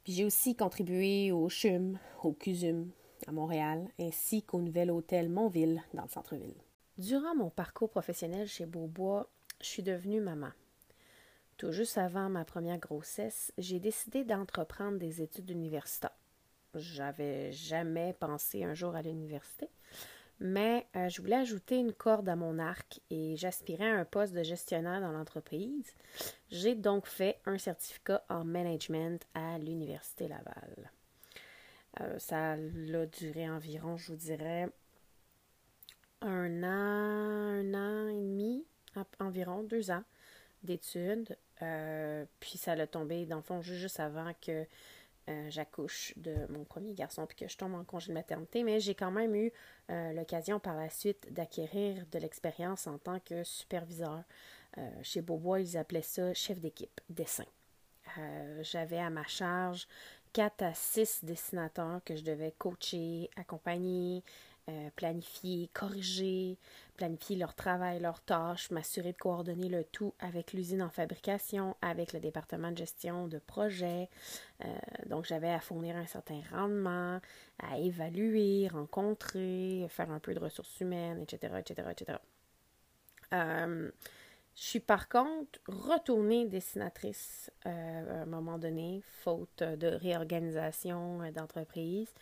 Puis 0.02 0.14
j'ai 0.14 0.24
aussi 0.24 0.56
contribué 0.56 1.30
au 1.30 1.48
CHUM, 1.48 1.98
au 2.24 2.32
CUSUM 2.32 2.90
à 3.28 3.32
Montréal, 3.32 3.86
ainsi 4.00 4.42
qu'au 4.42 4.60
nouvel 4.60 4.90
hôtel 4.90 5.28
Montville 5.28 5.80
dans 5.94 6.02
le 6.02 6.08
centre-ville. 6.08 6.56
Durant 6.98 7.36
mon 7.36 7.50
parcours 7.50 7.88
professionnel 7.88 8.48
chez 8.48 8.66
Beaubois, 8.66 9.28
je 9.60 9.66
suis 9.66 9.82
devenue 9.84 10.20
maman. 10.20 10.50
Tout 11.56 11.70
juste 11.70 11.98
avant 11.98 12.28
ma 12.28 12.44
première 12.44 12.78
grossesse, 12.78 13.52
j'ai 13.58 13.78
décidé 13.78 14.24
d'entreprendre 14.24 14.98
des 14.98 15.22
études 15.22 15.50
universitaires. 15.50 16.10
J'avais 16.74 17.52
jamais 17.52 18.12
pensé 18.18 18.64
un 18.64 18.74
jour 18.74 18.96
à 18.96 19.02
l'université, 19.02 19.68
mais 20.42 20.86
euh, 20.96 21.08
je 21.08 21.22
voulais 21.22 21.36
ajouter 21.36 21.76
une 21.76 21.92
corde 21.92 22.28
à 22.28 22.34
mon 22.34 22.58
arc 22.58 23.00
et 23.10 23.36
j'aspirais 23.36 23.88
à 23.88 23.94
un 23.94 24.04
poste 24.04 24.34
de 24.34 24.42
gestionnaire 24.42 25.00
dans 25.00 25.12
l'entreprise. 25.12 25.94
J'ai 26.50 26.74
donc 26.74 27.06
fait 27.06 27.38
un 27.46 27.58
certificat 27.58 28.24
en 28.28 28.44
management 28.44 29.24
à 29.34 29.58
l'Université 29.58 30.26
Laval. 30.26 30.90
Euh, 32.00 32.18
ça 32.18 32.52
a 32.52 32.56
duré 33.06 33.48
environ, 33.48 33.96
je 33.96 34.08
vous 34.08 34.18
dirais, 34.18 34.68
un 36.20 36.62
an, 36.64 36.66
un 36.66 37.74
an 37.74 38.08
et 38.08 38.20
demi, 38.20 38.66
environ 39.20 39.62
deux 39.62 39.92
ans 39.92 40.02
d'études. 40.64 41.36
Euh, 41.62 42.24
puis 42.40 42.58
ça 42.58 42.74
l'a 42.74 42.88
tombé, 42.88 43.26
dans 43.26 43.36
le 43.36 43.42
fond, 43.42 43.62
juste 43.62 44.00
avant 44.00 44.32
que 44.40 44.66
euh, 45.28 45.50
j'accouche 45.50 46.12
de 46.16 46.34
mon 46.48 46.64
premier 46.64 46.94
garçon 46.94 47.26
puis 47.26 47.36
que 47.36 47.48
je 47.48 47.56
tombe 47.56 47.74
en 47.74 47.84
congé 47.84 48.08
de 48.08 48.14
maternité. 48.14 48.62
Mais 48.64 48.80
j'ai 48.80 48.94
quand 48.94 49.10
même 49.10 49.34
eu 49.34 49.52
euh, 49.90 50.12
l'occasion 50.12 50.58
par 50.60 50.76
la 50.76 50.90
suite 50.90 51.32
d'acquérir 51.32 52.04
de 52.10 52.18
l'expérience 52.18 52.86
en 52.86 52.98
tant 52.98 53.20
que 53.20 53.44
superviseur. 53.44 54.22
chez 55.02 55.20
Beaubois, 55.20 55.60
ils 55.60 55.76
appelaient 55.76 56.02
ça 56.02 56.32
chef 56.34 56.58
d'équipe, 56.58 57.00
dessin. 57.08 57.46
J'avais 58.62 58.98
à 58.98 59.10
ma 59.10 59.26
charge 59.26 59.86
quatre 60.32 60.62
à 60.62 60.74
six 60.74 61.24
dessinateurs 61.24 62.00
que 62.04 62.16
je 62.16 62.24
devais 62.24 62.52
coacher, 62.52 63.30
accompagner, 63.36 64.22
euh, 64.68 64.90
planifier, 64.94 65.68
corriger, 65.72 66.56
planifier 66.96 67.34
leur 67.34 67.52
travail, 67.56 67.98
leurs 67.98 68.20
tâches, 68.20 68.70
m'assurer 68.70 69.10
de 69.10 69.16
coordonner 69.16 69.68
le 69.68 69.82
tout 69.82 70.14
avec 70.20 70.52
l'usine 70.52 70.82
en 70.82 70.88
fabrication, 70.88 71.76
avec 71.82 72.12
le 72.12 72.20
département 72.20 72.70
de 72.70 72.76
gestion 72.76 73.26
de 73.26 73.38
projet. 73.38 74.08
Euh, 74.64 74.68
donc, 75.06 75.24
j'avais 75.24 75.50
à 75.50 75.58
fournir 75.58 75.96
un 75.96 76.06
certain 76.06 76.40
rendement, 76.52 77.20
à 77.58 77.78
évaluer, 77.78 78.68
rencontrer, 78.68 79.84
faire 79.88 80.12
un 80.12 80.20
peu 80.20 80.32
de 80.32 80.38
ressources 80.38 80.78
humaines, 80.78 81.22
etc., 81.22 81.54
etc., 81.58 81.88
etc. 81.90 82.18
je 83.32 83.90
suis 84.54 84.80
par 84.80 85.08
contre 85.08 85.58
retournée 85.66 86.46
dessinatrice 86.46 87.50
euh, 87.66 88.20
à 88.20 88.22
un 88.22 88.26
moment 88.26 88.58
donné, 88.58 89.02
faute 89.24 89.64
de 89.64 89.88
réorganisation 89.88 91.32
d'entreprise. 91.32 92.14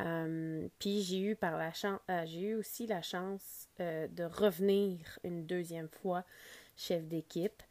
Euh, 0.00 0.68
puis 0.78 1.02
j'ai 1.02 1.20
eu 1.20 1.36
par 1.36 1.56
la 1.56 1.72
chance, 1.72 2.00
euh, 2.10 2.24
j'ai 2.26 2.40
eu 2.40 2.54
aussi 2.54 2.86
la 2.86 3.02
chance 3.02 3.68
euh, 3.80 4.08
de 4.08 4.24
revenir 4.24 5.18
une 5.24 5.46
deuxième 5.46 5.88
fois 5.88 6.24
chef 6.76 7.06
d'équipe. 7.06 7.62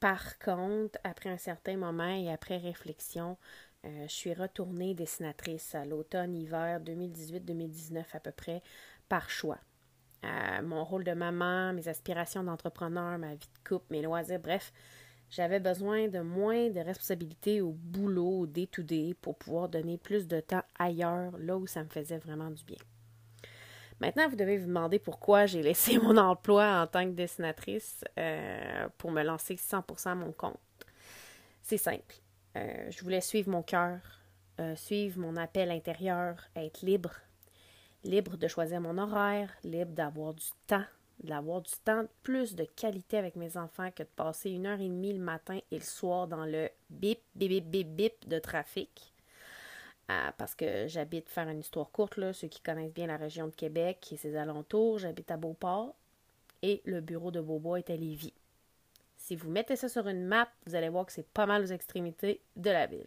par 0.00 0.38
contre, 0.38 0.98
après 1.04 1.30
un 1.30 1.38
certain 1.38 1.76
moment 1.76 2.14
et 2.14 2.30
après 2.32 2.58
réflexion, 2.58 3.36
je 3.84 4.08
suis 4.08 4.34
retournée 4.34 4.94
dessinatrice 4.94 5.74
à 5.74 5.84
l'automne-hiver 5.84 6.80
2018-2019 6.80 8.04
à 8.12 8.20
peu 8.20 8.32
près 8.32 8.62
par 9.08 9.30
choix. 9.30 9.58
mon 10.62 10.84
rôle 10.84 11.04
de 11.04 11.12
maman, 11.12 11.72
mes 11.72 11.88
aspirations 11.88 12.42
d'entrepreneur, 12.42 13.18
ma 13.18 13.34
vie 13.34 13.48
de 13.54 13.68
couple, 13.68 13.86
mes 13.90 14.02
loisirs, 14.02 14.40
bref, 14.40 14.72
j'avais 15.30 15.60
besoin 15.60 16.08
de 16.08 16.20
moins 16.20 16.70
de 16.70 16.80
responsabilités 16.80 17.60
au 17.60 17.72
boulot, 17.72 18.40
au 18.40 18.46
day-to-day, 18.46 19.14
pour 19.20 19.36
pouvoir 19.36 19.68
donner 19.68 19.98
plus 19.98 20.26
de 20.26 20.40
temps 20.40 20.62
ailleurs, 20.78 21.36
là 21.38 21.56
où 21.56 21.66
ça 21.66 21.84
me 21.84 21.88
faisait 21.88 22.18
vraiment 22.18 22.50
du 22.50 22.64
bien. 22.64 22.78
Maintenant, 24.00 24.28
vous 24.28 24.36
devez 24.36 24.58
vous 24.58 24.66
demander 24.68 24.98
pourquoi 24.98 25.46
j'ai 25.46 25.62
laissé 25.62 25.98
mon 26.02 26.16
emploi 26.16 26.80
en 26.80 26.86
tant 26.86 27.04
que 27.04 27.14
dessinatrice 27.14 28.04
euh, 28.18 28.88
pour 28.96 29.10
me 29.10 29.22
lancer 29.22 29.56
100% 29.56 30.08
à 30.10 30.14
mon 30.14 30.32
compte. 30.32 30.58
C'est 31.62 31.78
simple. 31.78 32.14
Euh, 32.56 32.90
je 32.90 33.02
voulais 33.02 33.20
suivre 33.20 33.50
mon 33.50 33.62
cœur. 33.62 34.00
euh, 34.60 34.74
suivre 34.76 35.20
mon 35.20 35.36
appel 35.36 35.70
intérieur, 35.70 36.36
être 36.56 36.82
libre, 36.82 37.12
libre 38.04 38.36
de 38.36 38.48
choisir 38.48 38.80
mon 38.80 38.98
horaire, 38.98 39.50
libre 39.62 39.92
d'avoir 39.92 40.34
du 40.34 40.46
temps, 40.66 40.84
d'avoir 41.20 41.62
du 41.62 41.72
temps 41.84 42.04
plus 42.22 42.54
de 42.54 42.64
qualité 42.64 43.18
avec 43.18 43.36
mes 43.36 43.56
enfants 43.56 43.90
que 43.90 44.02
de 44.02 44.08
passer 44.08 44.50
une 44.50 44.66
heure 44.66 44.80
et 44.80 44.88
demie 44.88 45.12
le 45.12 45.22
matin 45.22 45.58
et 45.70 45.78
le 45.78 45.84
soir 45.84 46.28
dans 46.28 46.44
le 46.44 46.68
bip, 46.90 47.20
bip, 47.34 47.64
bip, 47.64 47.88
bip, 47.88 48.28
de 48.28 48.38
trafic. 48.38 49.12
Euh, 50.10 50.30
parce 50.38 50.54
que 50.54 50.86
j'habite, 50.86 51.28
faire 51.28 51.48
une 51.48 51.60
histoire 51.60 51.90
courte, 51.90 52.18
ceux 52.32 52.48
qui 52.48 52.62
connaissent 52.62 52.94
bien 52.94 53.06
la 53.06 53.18
région 53.18 53.46
de 53.46 53.54
Québec 53.54 54.08
et 54.12 54.16
ses 54.16 54.36
alentours, 54.36 54.98
j'habite 54.98 55.30
à 55.30 55.36
Beauport 55.36 55.94
et 56.62 56.80
le 56.84 57.00
bureau 57.00 57.30
de 57.30 57.40
Beaubois 57.40 57.78
est 57.78 57.90
à 57.90 57.96
Lévis. 57.96 58.32
Si 59.16 59.36
vous 59.36 59.50
mettez 59.50 59.76
ça 59.76 59.88
sur 59.88 60.08
une 60.08 60.24
map, 60.24 60.48
vous 60.66 60.74
allez 60.74 60.88
voir 60.88 61.04
que 61.04 61.12
c'est 61.12 61.26
pas 61.28 61.46
mal 61.46 61.62
aux 61.62 61.66
extrémités 61.66 62.40
de 62.56 62.70
la 62.70 62.86
ville. 62.86 63.06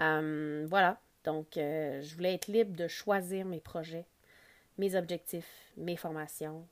Euh, 0.00 0.66
voilà, 0.68 0.98
donc 1.24 1.56
euh, 1.56 2.00
je 2.00 2.14
voulais 2.14 2.34
être 2.34 2.48
libre 2.48 2.74
de 2.76 2.88
choisir 2.88 3.44
mes 3.44 3.60
projets, 3.60 4.06
mes 4.78 4.94
objectifs, 4.94 5.72
mes 5.76 5.96
formations. 5.96 6.66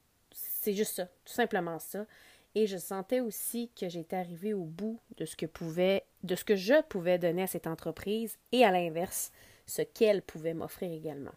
C'est 0.65 0.73
juste 0.73 0.95
ça, 0.95 1.05
tout 1.27 1.33
simplement 1.35 1.79
ça. 1.79 2.07
Et 2.55 2.67
je 2.67 2.79
sentais 2.79 3.21
aussi 3.21 3.71
que 3.79 3.87
j'étais 3.91 4.17
arrivée 4.17 4.55
au 4.55 4.65
bout 4.65 4.99
de 5.19 5.27
ce 5.27 5.37
que 5.37 5.45
pouvait, 5.45 6.05
de 6.23 6.35
ce 6.35 6.43
que 6.43 6.57
je 6.57 6.81
pouvais 6.85 7.19
donner 7.19 7.43
à 7.43 7.47
cette 7.47 7.67
entreprise 7.67 8.39
et 8.51 8.65
à 8.65 8.71
l'inverse, 8.71 9.31
ce 9.67 9.83
qu'elle 9.83 10.23
pouvait 10.23 10.55
m'offrir 10.55 10.91
également. 10.91 11.35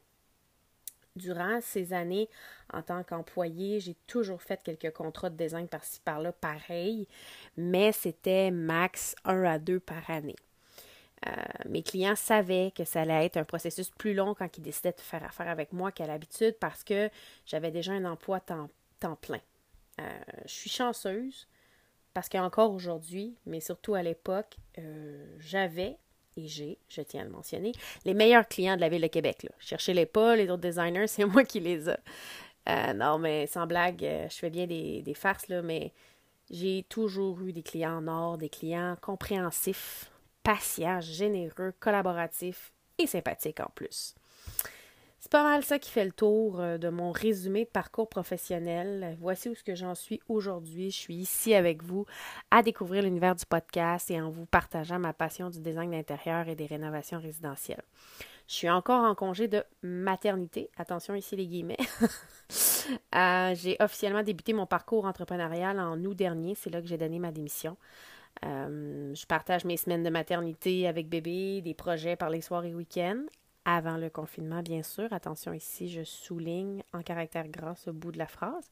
Durant 1.17 1.59
ces 1.59 1.91
années 1.91 2.29
en 2.71 2.81
tant 2.81 3.03
qu'employé, 3.03 3.81
j'ai 3.81 3.97
toujours 4.07 4.41
fait 4.41 4.63
quelques 4.63 4.93
contrats 4.93 5.29
de 5.29 5.35
design 5.35 5.67
par-ci 5.67 5.99
par-là, 6.05 6.31
pareil, 6.31 7.05
mais 7.57 7.91
c'était 7.91 8.49
max 8.49 9.13
un 9.25 9.43
à 9.43 9.59
deux 9.59 9.81
par 9.81 10.09
année. 10.09 10.37
Euh, 11.25 11.31
mes 11.67 11.83
clients 11.83 12.15
savaient 12.15 12.71
que 12.73 12.85
ça 12.85 13.01
allait 13.01 13.25
être 13.25 13.35
un 13.35 13.43
processus 13.43 13.89
plus 13.89 14.13
long 14.13 14.33
quand 14.35 14.57
ils 14.57 14.61
décidaient 14.61 14.93
de 14.93 15.01
faire 15.01 15.25
affaire 15.25 15.49
avec 15.49 15.73
moi 15.73 15.91
qu'à 15.91 16.07
l'habitude 16.07 16.55
parce 16.61 16.85
que 16.85 17.09
j'avais 17.45 17.71
déjà 17.71 17.91
un 17.91 18.05
emploi 18.05 18.39
temps, 18.39 18.69
temps 18.99 19.15
plein. 19.15 19.41
Euh, 19.99 20.19
je 20.45 20.51
suis 20.51 20.69
chanceuse 20.69 21.47
parce 22.13 22.29
qu'encore 22.29 22.73
aujourd'hui, 22.73 23.35
mais 23.45 23.59
surtout 23.59 23.95
à 23.95 24.03
l'époque, 24.03 24.57
euh, 24.77 25.35
j'avais 25.39 25.97
et 26.35 26.47
j'ai, 26.47 26.77
je 26.87 27.01
tiens 27.01 27.21
à 27.21 27.25
le 27.25 27.31
mentionner, 27.31 27.71
les 28.05 28.13
meilleurs 28.13 28.47
clients 28.47 28.75
de 28.75 28.81
la 28.81 28.89
ville 28.89 29.01
de 29.01 29.07
Québec. 29.07 29.47
Cherchez-les 29.59 30.05
pas, 30.05 30.35
les 30.35 30.49
autres 30.49 30.61
designers, 30.61 31.07
c'est 31.07 31.25
moi 31.25 31.43
qui 31.43 31.59
les 31.59 31.89
ai. 31.89 31.95
Euh, 32.69 32.93
non, 32.93 33.17
mais 33.17 33.47
sans 33.47 33.65
blague, 33.65 33.99
je 34.29 34.35
fais 34.35 34.49
bien 34.49 34.67
des, 34.67 35.13
farces, 35.15 35.47
là, 35.47 35.61
mais 35.61 35.93
j'ai 36.51 36.85
toujours 36.89 37.41
eu 37.41 37.53
des 37.53 37.63
clients 37.63 37.97
en 37.97 38.07
or, 38.07 38.37
des 38.37 38.49
clients 38.49 38.95
compréhensifs, 39.01 40.11
patients, 40.43 41.01
généreux, 41.01 41.73
collaboratifs 41.79 42.71
et 42.97 43.07
sympathiques 43.07 43.59
en 43.61 43.71
plus. 43.73 44.13
C'est 45.19 45.31
pas 45.31 45.43
mal 45.43 45.63
ça 45.63 45.79
qui 45.79 45.89
fait 45.89 46.05
le 46.05 46.11
tour 46.11 46.59
euh, 46.59 46.77
de 46.77 46.89
mon 46.89 47.11
résumé 47.11 47.65
de 47.65 47.69
parcours 47.69 48.07
professionnel. 48.07 49.17
Voici 49.19 49.49
où 49.49 49.55
ce 49.55 49.63
que 49.63 49.73
j'en 49.73 49.95
suis 49.95 50.21
aujourd'hui. 50.27 50.91
Je 50.91 50.97
suis 50.97 51.15
ici 51.15 51.55
avec 51.55 51.83
vous 51.83 52.05
à 52.51 52.61
découvrir 52.61 53.03
l'univers 53.03 53.35
du 53.35 53.45
podcast 53.45 54.11
et 54.11 54.21
en 54.21 54.29
vous 54.29 54.45
partageant 54.45 54.99
ma 54.99 55.13
passion 55.13 55.49
du 55.49 55.59
design 55.59 55.91
d'intérieur 55.91 56.47
et 56.47 56.55
des 56.55 56.67
rénovations 56.67 57.19
résidentielles. 57.19 57.81
Je 58.47 58.53
suis 58.53 58.69
encore 58.69 59.03
en 59.03 59.15
congé 59.15 59.47
de 59.47 59.63
maternité. 59.81 60.69
Attention 60.77 61.15
ici 61.15 61.35
les 61.35 61.47
guillemets. 61.47 61.77
Euh, 63.13 63.53
j'ai 63.53 63.75
officiellement 63.81 64.23
débuté 64.23 64.53
mon 64.53 64.65
parcours 64.65 65.03
entrepreneurial 65.03 65.77
en 65.77 66.01
août 66.05 66.15
dernier. 66.15 66.55
C'est 66.55 66.69
là 66.69 66.81
que 66.81 66.87
j'ai 66.87 66.97
donné 66.97 67.19
ma 67.19 67.33
démission. 67.33 67.75
Euh, 68.45 69.13
je 69.13 69.25
partage 69.25 69.65
mes 69.65 69.75
semaines 69.75 70.03
de 70.03 70.09
maternité 70.09 70.87
avec 70.87 71.09
bébé, 71.09 71.61
des 71.61 71.73
projets 71.73 72.15
par 72.15 72.29
les 72.29 72.39
soirs 72.39 72.63
et 72.63 72.73
week-ends 72.73 73.25
avant 73.67 73.97
le 73.97 74.09
confinement, 74.09 74.61
bien 74.61 74.81
sûr. 74.81 75.11
Attention 75.11 75.51
ici, 75.51 75.89
je 75.89 76.03
souligne 76.03 76.83
en 76.93 77.03
caractère 77.03 77.49
gras 77.49 77.75
ce 77.75 77.89
bout 77.89 78.13
de 78.13 78.17
la 78.17 78.25
phrase. 78.25 78.71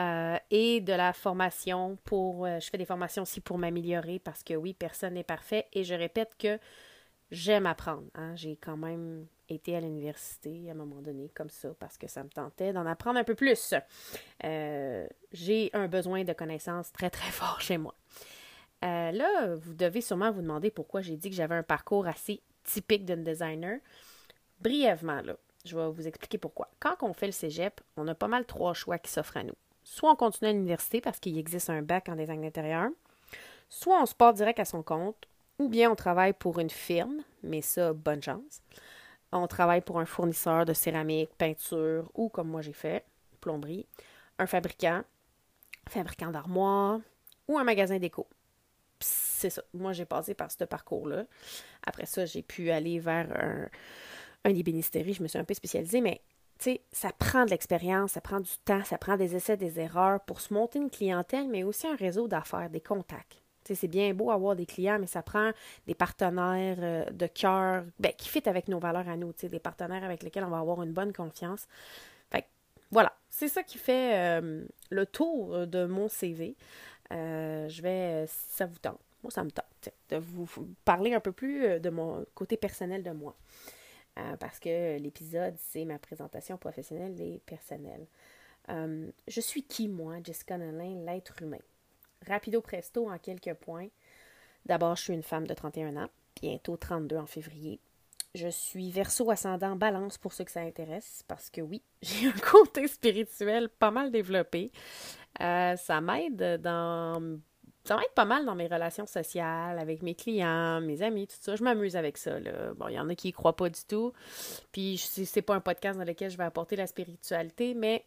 Euh, 0.00 0.36
et 0.50 0.80
de 0.80 0.92
la 0.92 1.12
formation 1.12 1.96
pour... 2.04 2.44
Euh, 2.44 2.58
je 2.58 2.68
fais 2.68 2.78
des 2.78 2.84
formations 2.84 3.22
aussi 3.22 3.40
pour 3.40 3.58
m'améliorer 3.58 4.18
parce 4.18 4.42
que 4.42 4.54
oui, 4.54 4.74
personne 4.74 5.14
n'est 5.14 5.22
parfait. 5.22 5.66
Et 5.72 5.84
je 5.84 5.94
répète 5.94 6.34
que 6.36 6.58
j'aime 7.30 7.64
apprendre. 7.66 8.08
Hein. 8.16 8.34
J'ai 8.34 8.56
quand 8.56 8.76
même 8.76 9.24
été 9.48 9.76
à 9.76 9.80
l'université 9.80 10.64
à 10.68 10.72
un 10.72 10.74
moment 10.74 11.00
donné 11.00 11.30
comme 11.32 11.48
ça 11.48 11.68
parce 11.78 11.96
que 11.96 12.08
ça 12.08 12.24
me 12.24 12.28
tentait 12.28 12.72
d'en 12.72 12.86
apprendre 12.86 13.20
un 13.20 13.24
peu 13.24 13.36
plus. 13.36 13.72
Euh, 14.42 15.06
j'ai 15.32 15.70
un 15.74 15.86
besoin 15.86 16.24
de 16.24 16.32
connaissances 16.32 16.90
très 16.90 17.10
très 17.10 17.30
fort 17.30 17.60
chez 17.60 17.78
moi. 17.78 17.94
là, 18.82 19.54
vous 19.54 19.74
devez 19.74 20.00
sûrement 20.00 20.32
vous 20.32 20.42
demander 20.42 20.72
pourquoi 20.72 21.02
j'ai 21.02 21.16
dit 21.16 21.30
que 21.30 21.36
j'avais 21.36 21.54
un 21.54 21.62
parcours 21.62 22.08
assez 22.08 22.42
typique 22.64 23.04
d'un 23.04 23.16
designer. 23.16 23.78
Brièvement, 24.60 25.20
là, 25.22 25.36
je 25.64 25.76
vais 25.76 25.88
vous 25.88 26.06
expliquer 26.06 26.38
pourquoi. 26.38 26.68
Quand 26.80 26.96
on 27.02 27.12
fait 27.12 27.26
le 27.26 27.32
cégep, 27.32 27.80
on 27.96 28.08
a 28.08 28.14
pas 28.14 28.28
mal 28.28 28.44
trois 28.44 28.74
choix 28.74 28.98
qui 28.98 29.10
s'offrent 29.10 29.36
à 29.36 29.44
nous. 29.44 29.54
Soit 29.84 30.12
on 30.12 30.16
continue 30.16 30.50
à 30.50 30.52
l'université 30.52 31.00
parce 31.00 31.20
qu'il 31.20 31.38
existe 31.38 31.70
un 31.70 31.82
bac 31.82 32.08
en 32.08 32.16
design 32.16 32.42
d'intérieur, 32.42 32.90
soit 33.68 34.00
on 34.02 34.06
se 34.06 34.14
part 34.14 34.34
direct 34.34 34.58
à 34.58 34.64
son 34.64 34.82
compte, 34.82 35.26
ou 35.58 35.68
bien 35.68 35.90
on 35.90 35.96
travaille 35.96 36.32
pour 36.32 36.58
une 36.58 36.70
firme, 36.70 37.22
mais 37.42 37.62
ça, 37.62 37.92
bonne 37.92 38.22
chance. 38.22 38.62
On 39.32 39.46
travaille 39.46 39.80
pour 39.80 39.98
un 39.98 40.06
fournisseur 40.06 40.64
de 40.64 40.72
céramique, 40.72 41.30
peinture, 41.36 42.10
ou 42.14 42.28
comme 42.28 42.48
moi 42.48 42.62
j'ai 42.62 42.72
fait, 42.72 43.04
plomberie, 43.40 43.86
un 44.38 44.46
fabricant, 44.46 45.02
fabricant 45.88 46.30
d'armoires, 46.30 47.00
ou 47.46 47.58
un 47.58 47.64
magasin 47.64 47.98
d'éco. 47.98 48.26
C'est 49.00 49.50
ça. 49.50 49.62
Moi, 49.72 49.92
j'ai 49.92 50.04
passé 50.04 50.34
par 50.34 50.50
ce 50.50 50.64
parcours-là. 50.64 51.24
Après 51.86 52.06
ça, 52.06 52.26
j'ai 52.26 52.42
pu 52.42 52.70
aller 52.70 52.98
vers 52.98 53.28
un, 53.32 53.68
un 54.44 54.54
ébénisterie, 54.54 55.14
je 55.14 55.22
me 55.22 55.28
suis 55.28 55.38
un 55.38 55.44
peu 55.44 55.54
spécialisée, 55.54 56.00
mais 56.00 56.20
ça 56.92 57.12
prend 57.12 57.44
de 57.44 57.50
l'expérience, 57.50 58.12
ça 58.12 58.20
prend 58.20 58.40
du 58.40 58.50
temps, 58.64 58.82
ça 58.84 58.98
prend 58.98 59.16
des 59.16 59.36
essais, 59.36 59.56
des 59.56 59.78
erreurs 59.78 60.20
pour 60.20 60.40
se 60.40 60.52
monter 60.52 60.78
une 60.78 60.90
clientèle, 60.90 61.48
mais 61.48 61.62
aussi 61.62 61.86
un 61.86 61.96
réseau 61.96 62.28
d'affaires, 62.28 62.70
des 62.70 62.80
contacts. 62.80 63.42
C'est 63.64 63.88
bien 63.88 64.14
beau 64.14 64.30
avoir 64.30 64.56
des 64.56 64.64
clients, 64.64 64.98
mais 64.98 65.06
ça 65.06 65.22
prend 65.22 65.50
des 65.86 65.94
partenaires 65.94 66.78
euh, 66.80 67.04
de 67.10 67.26
cœur 67.26 67.84
ben, 67.98 68.12
qui 68.16 68.30
fit 68.30 68.48
avec 68.48 68.66
nos 68.66 68.78
valeurs 68.78 69.06
à 69.06 69.16
nous, 69.16 69.34
des 69.42 69.58
partenaires 69.58 70.04
avec 70.04 70.22
lesquels 70.22 70.44
on 70.44 70.48
va 70.48 70.58
avoir 70.58 70.82
une 70.82 70.92
bonne 70.92 71.12
confiance. 71.12 71.66
Fait 72.30 72.46
voilà, 72.90 73.12
c'est 73.28 73.48
ça 73.48 73.62
qui 73.62 73.76
fait 73.76 74.40
euh, 74.40 74.64
le 74.88 75.04
tour 75.04 75.66
de 75.66 75.84
mon 75.84 76.08
CV. 76.08 76.56
Euh, 77.12 77.68
je 77.68 77.82
vais, 77.82 78.24
ça 78.26 78.64
vous 78.64 78.78
tente, 78.78 79.00
moi 79.22 79.30
ça 79.30 79.44
me 79.44 79.50
tente, 79.50 79.90
de 80.08 80.16
vous 80.16 80.48
parler 80.86 81.12
un 81.12 81.20
peu 81.20 81.32
plus 81.32 81.78
de 81.78 81.90
mon 81.90 82.24
côté 82.34 82.56
personnel 82.56 83.02
de 83.02 83.10
moi. 83.10 83.36
Euh, 84.18 84.36
parce 84.36 84.58
que 84.58 84.98
l'épisode, 84.98 85.54
c'est 85.58 85.84
ma 85.84 85.98
présentation 85.98 86.56
professionnelle 86.56 87.20
et 87.20 87.40
personnelle. 87.46 88.06
Euh, 88.68 89.10
je 89.28 89.40
suis 89.40 89.62
qui, 89.62 89.88
moi, 89.88 90.16
Jessica 90.22 90.58
Nolin, 90.58 91.04
l'être 91.04 91.40
humain? 91.42 91.58
Rapido 92.26 92.60
presto 92.60 93.08
en 93.08 93.18
quelques 93.18 93.54
points. 93.54 93.88
D'abord, 94.66 94.96
je 94.96 95.04
suis 95.04 95.14
une 95.14 95.22
femme 95.22 95.46
de 95.46 95.54
31 95.54 95.96
ans, 95.96 96.08
bientôt 96.40 96.76
32 96.76 97.16
en 97.16 97.26
février. 97.26 97.80
Je 98.34 98.48
suis 98.48 98.90
verso 98.90 99.30
ascendant 99.30 99.76
balance 99.76 100.18
pour 100.18 100.32
ceux 100.32 100.44
que 100.44 100.50
ça 100.50 100.60
intéresse, 100.60 101.24
parce 101.28 101.48
que 101.48 101.60
oui, 101.60 101.82
j'ai 102.02 102.26
un 102.26 102.32
côté 102.32 102.88
spirituel 102.88 103.68
pas 103.68 103.90
mal 103.90 104.10
développé. 104.10 104.72
Euh, 105.40 105.76
ça 105.76 106.00
m'aide 106.00 106.60
dans 106.60 107.40
ça 107.88 107.96
m'aide 107.96 108.12
pas 108.14 108.26
mal 108.26 108.44
dans 108.44 108.54
mes 108.54 108.66
relations 108.66 109.06
sociales, 109.06 109.78
avec 109.78 110.02
mes 110.02 110.14
clients, 110.14 110.78
mes 110.82 111.00
amis, 111.00 111.26
tout 111.26 111.36
ça. 111.40 111.56
Je 111.56 111.64
m'amuse 111.64 111.96
avec 111.96 112.18
ça. 112.18 112.38
Bon, 112.76 112.88
il 112.88 112.94
y 112.94 113.00
en 113.00 113.08
a 113.08 113.14
qui 113.14 113.28
y 113.28 113.32
croient 113.32 113.56
pas 113.56 113.70
du 113.70 113.80
tout. 113.88 114.12
Puis 114.72 114.98
c'est 114.98 115.40
pas 115.40 115.54
un 115.54 115.60
podcast 115.60 115.98
dans 115.98 116.04
lequel 116.04 116.30
je 116.30 116.36
vais 116.36 116.44
apporter 116.44 116.76
la 116.76 116.86
spiritualité, 116.86 117.72
mais 117.72 118.04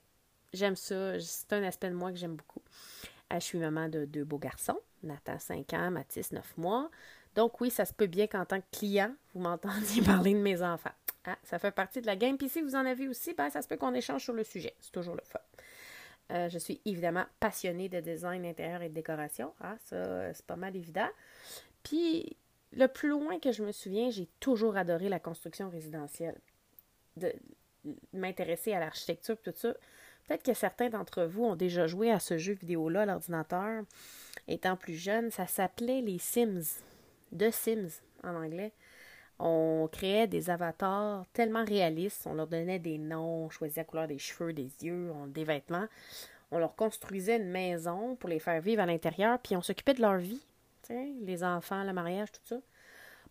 j'aime 0.53 0.75
ça. 0.75 1.19
C'est 1.19 1.53
un 1.53 1.63
aspect 1.63 1.89
de 1.89 1.95
moi 1.95 2.11
que 2.11 2.17
j'aime 2.17 2.35
beaucoup. 2.35 2.61
Euh, 3.33 3.39
je 3.39 3.45
suis 3.45 3.57
maman 3.57 3.89
de 3.89 4.05
deux 4.05 4.23
beaux 4.23 4.37
garçons, 4.37 4.79
Nathan 5.01 5.39
5 5.39 5.73
ans, 5.73 5.89
Mathis 5.89 6.31
9 6.31 6.57
mois. 6.57 6.91
Donc 7.33 7.59
oui, 7.59 7.71
ça 7.71 7.85
se 7.85 7.93
peut 7.93 8.07
bien 8.07 8.27
qu'en 8.27 8.45
tant 8.45 8.59
que 8.59 8.65
client, 8.71 9.11
vous 9.33 9.41
m'entendiez 9.41 10.01
parler 10.05 10.33
de 10.35 10.39
mes 10.39 10.61
enfants. 10.61 10.91
Ah, 11.25 11.37
ça 11.43 11.57
fait 11.57 11.71
partie 11.71 12.01
de 12.01 12.05
la 12.05 12.15
game. 12.15 12.37
Puis 12.37 12.49
si 12.49 12.61
vous 12.61 12.75
en 12.75 12.85
avez 12.85 13.07
aussi, 13.07 13.33
ben, 13.33 13.49
ça 13.49 13.63
se 13.63 13.67
peut 13.67 13.77
qu'on 13.77 13.95
échange 13.95 14.23
sur 14.23 14.33
le 14.33 14.43
sujet. 14.43 14.75
C'est 14.79 14.91
toujours 14.91 15.15
le 15.15 15.23
fun. 15.23 15.39
Euh, 16.31 16.49
je 16.49 16.57
suis 16.57 16.81
évidemment 16.85 17.25
passionnée 17.39 17.89
de 17.89 17.99
design 17.99 18.45
intérieur 18.45 18.81
et 18.81 18.89
de 18.89 18.93
décoration. 18.93 19.53
Ah, 19.61 19.75
ça, 19.85 19.95
euh, 19.95 20.31
c'est 20.33 20.45
pas 20.45 20.55
mal 20.55 20.75
évident. 20.75 21.09
Puis, 21.83 22.37
le 22.73 22.87
plus 22.87 23.09
loin 23.09 23.39
que 23.39 23.51
je 23.51 23.63
me 23.63 23.71
souviens, 23.71 24.09
j'ai 24.09 24.27
toujours 24.39 24.77
adoré 24.77 25.09
la 25.09 25.19
construction 25.19 25.69
résidentielle. 25.69 26.39
De 27.17 27.33
m'intéresser 28.13 28.73
à 28.73 28.79
l'architecture, 28.79 29.37
tout 29.41 29.53
ça. 29.55 29.73
Peut-être 30.27 30.43
que 30.43 30.53
certains 30.53 30.89
d'entre 30.89 31.23
vous 31.23 31.43
ont 31.43 31.55
déjà 31.55 31.87
joué 31.87 32.11
à 32.11 32.19
ce 32.19 32.37
jeu 32.37 32.53
vidéo-là 32.53 33.05
l'ordinateur. 33.05 33.83
Étant 34.47 34.77
plus 34.77 34.95
jeune, 34.95 35.31
ça 35.31 35.47
s'appelait 35.47 36.01
les 36.01 36.19
Sims. 36.19 36.81
De 37.31 37.49
Sims 37.49 38.01
en 38.23 38.35
anglais. 38.35 38.71
On 39.43 39.89
créait 39.91 40.27
des 40.27 40.51
avatars 40.51 41.25
tellement 41.33 41.65
réalistes, 41.65 42.27
on 42.27 42.35
leur 42.35 42.45
donnait 42.45 42.77
des 42.77 42.99
noms, 42.99 43.45
on 43.45 43.49
choisissait 43.49 43.81
la 43.81 43.85
couleur 43.85 44.07
des 44.07 44.19
cheveux, 44.19 44.53
des 44.53 44.71
yeux, 44.83 45.11
des 45.29 45.43
vêtements. 45.43 45.87
On 46.51 46.59
leur 46.59 46.75
construisait 46.75 47.37
une 47.37 47.49
maison 47.49 48.15
pour 48.17 48.29
les 48.29 48.37
faire 48.37 48.61
vivre 48.61 48.83
à 48.83 48.85
l'intérieur, 48.85 49.39
puis 49.39 49.55
on 49.55 49.61
s'occupait 49.63 49.95
de 49.95 50.01
leur 50.01 50.17
vie, 50.17 50.45
les 50.89 51.43
enfants, 51.43 51.83
le 51.83 51.93
mariage, 51.93 52.31
tout 52.31 52.41
ça. 52.43 52.57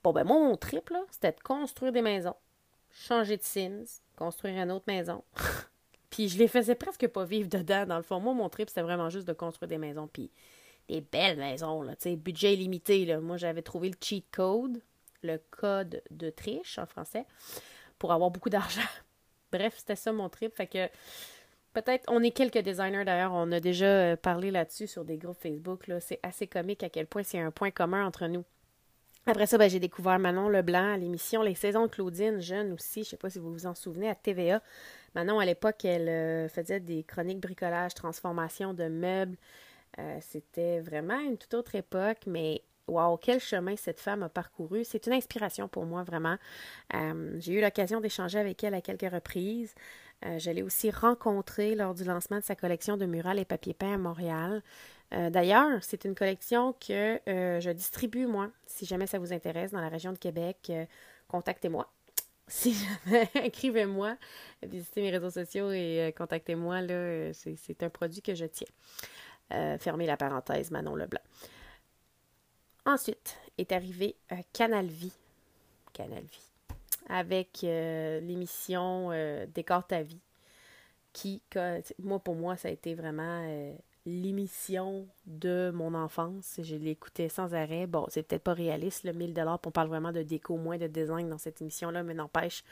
Bon, 0.02 0.12
ben 0.12 0.25
moi, 0.25 0.38
mon 0.40 0.57
trip, 0.57 0.90
c'était 1.11 1.33
de 1.33 1.40
construire 1.40 1.93
des 1.93 2.02
maisons, 2.02 2.37
changer 2.90 3.37
de 3.37 3.43
Sims, 3.43 4.00
construire 4.17 4.61
une 4.61 4.73
autre 4.73 4.87
maison. 4.88 5.23
puis 6.11 6.29
je 6.29 6.38
les 6.38 6.49
faisais 6.49 6.75
presque 6.75 7.07
pas 7.07 7.25
vivre 7.25 7.49
dedans, 7.49 7.87
dans 7.87 7.99
le 7.99 8.02
fond. 8.02 8.19
Moi, 8.19 8.35
mon 8.35 8.49
trip, 8.49 8.69
c'était 8.69 8.83
vraiment 8.83 9.11
juste 9.11 9.29
de 9.29 9.33
construire 9.33 9.69
des 9.69 9.79
maisons, 9.79 10.09
puis 10.12 10.31
des 10.88 11.02
belles 11.02 11.38
maisons, 11.38 11.83
là, 11.83 11.95
budget 12.17 12.57
limité, 12.57 13.05
là. 13.05 13.21
Moi, 13.21 13.37
j'avais 13.37 13.62
trouvé 13.62 13.90
le 13.90 13.97
cheat 14.00 14.25
code, 14.33 14.81
le 15.22 15.40
code 15.50 16.02
de 16.10 16.30
triche 16.30 16.78
en 16.78 16.86
français, 16.86 17.24
pour 17.98 18.12
avoir 18.12 18.30
beaucoup 18.30 18.50
d'argent. 18.50 18.80
Bref, 19.52 19.74
c'était 19.78 19.96
ça 19.96 20.12
mon 20.12 20.28
trip, 20.28 20.54
fait 20.54 20.66
que 20.66 20.88
Peut-être, 21.72 22.04
on 22.08 22.20
est 22.22 22.32
quelques 22.32 22.58
designers 22.58 23.04
d'ailleurs, 23.04 23.32
on 23.32 23.52
a 23.52 23.60
déjà 23.60 23.86
euh, 23.86 24.16
parlé 24.16 24.50
là-dessus 24.50 24.88
sur 24.88 25.04
des 25.04 25.18
groupes 25.18 25.38
Facebook. 25.40 25.88
C'est 26.00 26.18
assez 26.22 26.48
comique 26.48 26.82
à 26.82 26.88
quel 26.88 27.06
point 27.06 27.22
c'est 27.22 27.38
un 27.38 27.52
point 27.52 27.70
commun 27.70 28.04
entre 28.04 28.26
nous. 28.26 28.44
Après 29.26 29.46
ça, 29.46 29.56
ben, 29.56 29.70
j'ai 29.70 29.78
découvert 29.78 30.18
Manon 30.18 30.48
Leblanc 30.48 30.94
à 30.94 30.96
l'émission 30.96 31.42
Les 31.42 31.54
Saisons 31.54 31.82
de 31.82 31.90
Claudine, 31.90 32.40
jeune 32.40 32.72
aussi, 32.72 33.00
je 33.02 33.08
ne 33.08 33.10
sais 33.10 33.16
pas 33.16 33.30
si 33.30 33.38
vous 33.38 33.52
vous 33.52 33.66
en 33.66 33.74
souvenez, 33.74 34.08
à 34.08 34.16
TVA. 34.16 34.60
Manon, 35.14 35.38
à 35.38 35.44
l'époque, 35.44 35.84
elle 35.84 36.08
euh, 36.08 36.48
faisait 36.48 36.80
des 36.80 37.04
chroniques 37.04 37.38
bricolage, 37.38 37.94
transformation 37.94 38.74
de 38.74 38.88
meubles. 38.88 39.36
Euh, 39.98 40.18
c'était 40.20 40.80
vraiment 40.80 41.20
une 41.20 41.36
toute 41.36 41.54
autre 41.54 41.76
époque, 41.76 42.22
mais 42.26 42.62
wow, 42.90 43.16
quel 43.16 43.40
chemin 43.40 43.76
cette 43.76 44.00
femme 44.00 44.23
a 44.23 44.28
parcouru. 44.28 44.85
C'est 44.85 45.06
une 45.06 45.12
inspiration 45.12 45.68
pour 45.68 45.87
moi, 45.87 46.02
vraiment. 46.02 46.37
j'ai 47.38 47.52
eu 47.52 47.61
l'occasion 47.61 48.00
d'échanger 48.00 48.38
avec 48.38 48.62
elle 48.64 48.75
à 48.75 48.80
quelques 48.80 49.11
reprises. 49.12 49.75
Euh, 50.26 50.38
je 50.38 50.50
l'ai 50.50 50.62
aussi 50.62 50.90
rencontré 50.90 51.75
lors 51.75 51.94
du 51.94 52.04
lancement 52.04 52.38
de 52.38 52.44
sa 52.44 52.54
collection 52.54 52.97
de 52.97 53.06
murales 53.06 53.38
et 53.38 53.44
papier 53.44 53.73
peint 53.73 53.94
à 53.94 53.99
Montréal. 53.99 54.62
Euh, 55.12 55.30
d'ailleurs, 55.30 55.82
c'est 55.82 56.04
une 56.04 56.14
collection 56.14 56.75
que 56.75 57.18
euh, 57.28 57.61
je 57.61 57.70
distribue, 57.70 58.26
moi. 58.26 58.50
Si 58.66 58.85
jamais 58.85 59.06
ça 59.06 59.18
vous 59.18 59.32
intéresse, 59.32 59.73
dans 59.73 59.80
la 59.80 59.88
région 59.88 60.12
de 60.12 60.18
Québec, 60.18 60.73
contactez-moi. 61.28 61.90
Si 62.52 62.75
jamais, 62.75 63.30
écrivez-moi, 63.44 64.16
visitez 64.64 65.02
mes 65.02 65.11
réseaux 65.11 65.30
sociaux 65.30 65.70
et 65.70 66.12
contactez-moi. 66.18 66.80
C'est, 67.32 67.85
un 67.85 67.90
produit 67.90 68.23
que 68.23 68.35
je 68.35 68.44
tiens. 68.44 68.66
fermez 69.78 70.04
la 70.04 70.16
parenthèse, 70.16 70.73
Manon 70.73 70.97
Leblanc. 70.97 71.20
Ensuite 72.87 73.37
est 73.58 73.72
arrivé 73.72 74.16
Canal 74.52 74.87
Vie. 74.87 75.12
Canal 75.92 76.22
Vie 76.22 76.50
avec 77.10 77.64
euh, 77.64 78.20
l'émission 78.20 79.10
euh, 79.10 79.44
Décor 79.52 79.87
ta 79.87 80.02
vie, 80.02 80.20
qui, 81.12 81.42
moi, 81.99 82.20
pour 82.20 82.37
moi, 82.37 82.56
ça 82.56 82.68
a 82.68 82.70
été 82.70 82.94
vraiment 82.94 83.42
euh, 83.46 83.75
l'émission 84.07 85.07
de 85.26 85.71
mon 85.75 85.95
enfance. 85.95 86.59
Je 86.62 86.76
l'écoutais 86.76 87.28
sans 87.28 87.54
arrêt. 87.54 87.87
Bon, 87.87 88.07
c'est 88.09 88.23
peut-être 88.23 88.42
pas 88.42 88.54
réaliste, 88.54 89.04
le 89.04 89.12
1000 89.12 89.35
dollars, 89.35 89.61
on 89.66 89.71
parle 89.71 89.88
vraiment 89.88 90.12
de 90.12 90.23
déco, 90.23 90.57
moins 90.57 90.78
de 90.78 90.87
design 90.87 91.28
dans 91.28 91.38
cette 91.38 91.61
émission-là, 91.61 92.02
mais 92.02 92.14
n'empêche, 92.14 92.64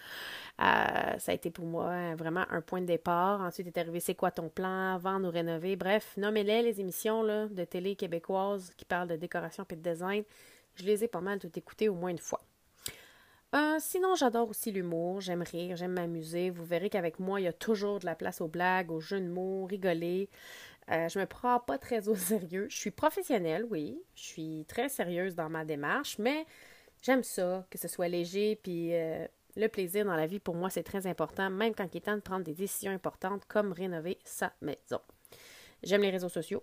ça 0.59 1.19
a 1.27 1.33
été 1.33 1.51
pour 1.51 1.67
moi 1.67 2.15
vraiment 2.15 2.45
un 2.51 2.61
point 2.61 2.81
de 2.81 2.87
départ. 2.87 3.41
Ensuite 3.41 3.67
est 3.67 3.79
arrivé 3.79 4.01
C'est 4.01 4.15
quoi 4.15 4.31
ton 4.31 4.49
plan, 4.49 4.97
vendre 4.99 5.29
ou 5.29 5.31
rénover. 5.31 5.77
Bref, 5.77 6.15
nommez-les 6.17 6.63
les 6.63 6.81
émissions 6.81 7.23
de 7.23 7.65
télé 7.65 7.97
québécoises 7.97 8.73
qui 8.77 8.85
parlent 8.85 9.09
de 9.09 9.17
décoration 9.17 9.65
et 9.71 9.77
de 9.77 9.83
design. 9.83 10.25
Je 10.77 10.85
les 10.85 11.05
ai 11.05 11.09
pas 11.09 11.21
mal 11.21 11.39
toutes 11.39 11.57
écoutées 11.57 11.89
au 11.89 11.95
moins 11.95 12.11
une 12.11 12.19
fois. 12.19 12.41
Euh, 13.55 13.77
sinon, 13.81 14.15
j'adore 14.15 14.51
aussi 14.51 14.71
l'humour, 14.71 15.23
j'aime 15.23 15.43
rire, 15.43 15.75
j'aime 15.75 15.95
m'amuser. 15.95 16.51
Vous 16.51 16.65
verrez 16.65 16.91
qu'avec 16.91 17.19
moi, 17.19 17.41
il 17.41 17.45
y 17.45 17.49
a 17.49 17.53
toujours 17.53 17.99
de 17.99 18.05
la 18.05 18.15
place 18.15 18.43
aux 18.43 18.49
blagues, 18.49 18.91
aux 18.91 19.01
jeux 19.01 19.21
de 19.21 19.29
mots, 19.29 19.65
rigoler. 19.65 20.29
Euh, 20.91 21.09
je 21.09 21.19
me 21.19 21.27
prends 21.27 21.61
pas 21.61 21.79
très 21.79 22.09
au 22.09 22.15
sérieux. 22.17 22.67
Je 22.71 22.77
suis 22.77 22.91
professionnelle, 22.91 23.67
oui. 23.71 24.01
Je 24.15 24.23
suis 24.23 24.65
très 24.69 24.89
sérieuse 24.89 25.35
dans 25.35 25.49
ma 25.49 25.65
démarche, 25.65 26.19
mais 26.19 26.47
j'aime 27.03 27.23
ça, 27.23 27.67
que 27.71 27.79
ce 27.79 27.89
soit 27.89 28.09
léger, 28.09 28.57
puis 28.63 28.95
euh, 28.95 29.27
le 29.57 29.69
plaisir 29.69 30.05
dans 30.05 30.17
la 30.17 30.27
vie, 30.27 30.39
pour 30.39 30.55
moi, 30.55 30.71
c'est 30.71 30.83
très 30.83 31.07
important, 31.07 31.51
même 31.51 31.75
quand 31.75 31.89
il 31.93 31.99
est 31.99 32.01
temps 32.01 32.17
de 32.17 32.21
prendre 32.21 32.45
des 32.45 32.55
décisions 32.55 32.93
importantes 32.93 33.45
comme 33.47 33.73
rénover 33.73 34.19
sa 34.25 34.53
maison. 34.61 35.01
J'aime 35.83 36.03
les 36.03 36.11
réseaux 36.11 36.29
sociaux. 36.29 36.63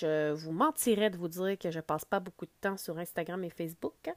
Je 0.00 0.32
vous 0.32 0.52
mentirais 0.52 1.10
de 1.10 1.16
vous 1.16 1.28
dire 1.28 1.58
que 1.58 1.70
je 1.70 1.80
passe 1.80 2.04
pas 2.04 2.20
beaucoup 2.20 2.46
de 2.46 2.52
temps 2.60 2.76
sur 2.76 2.96
Instagram 2.98 3.42
et 3.42 3.50
Facebook. 3.50 4.08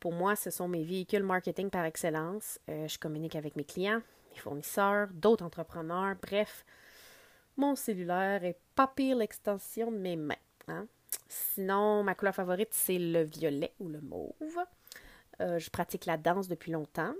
Pour 0.00 0.12
moi, 0.12 0.34
ce 0.34 0.50
sont 0.50 0.66
mes 0.66 0.82
véhicules 0.82 1.22
marketing 1.22 1.70
par 1.70 1.84
excellence. 1.84 2.58
Euh, 2.68 2.88
je 2.88 2.98
communique 2.98 3.36
avec 3.36 3.54
mes 3.54 3.64
clients, 3.64 4.02
mes 4.32 4.38
fournisseurs, 4.38 5.08
d'autres 5.12 5.44
entrepreneurs. 5.44 6.16
Bref, 6.20 6.64
mon 7.56 7.76
cellulaire 7.76 8.44
est 8.44 8.58
pas 8.76 8.86
pire 8.86 9.16
l'extension 9.16 9.90
de 9.90 9.96
mes 9.96 10.16
mains. 10.16 10.34
Hein. 10.68 10.86
Sinon, 11.28 12.04
ma 12.04 12.14
couleur 12.14 12.34
favorite, 12.34 12.72
c'est 12.72 12.98
le 12.98 13.22
violet 13.22 13.72
ou 13.80 13.88
le 13.88 14.00
mauve. 14.00 14.58
Euh, 15.40 15.58
je 15.58 15.70
pratique 15.70 16.06
la 16.06 16.16
danse 16.16 16.46
depuis 16.46 16.70
longtemps. 16.70 17.14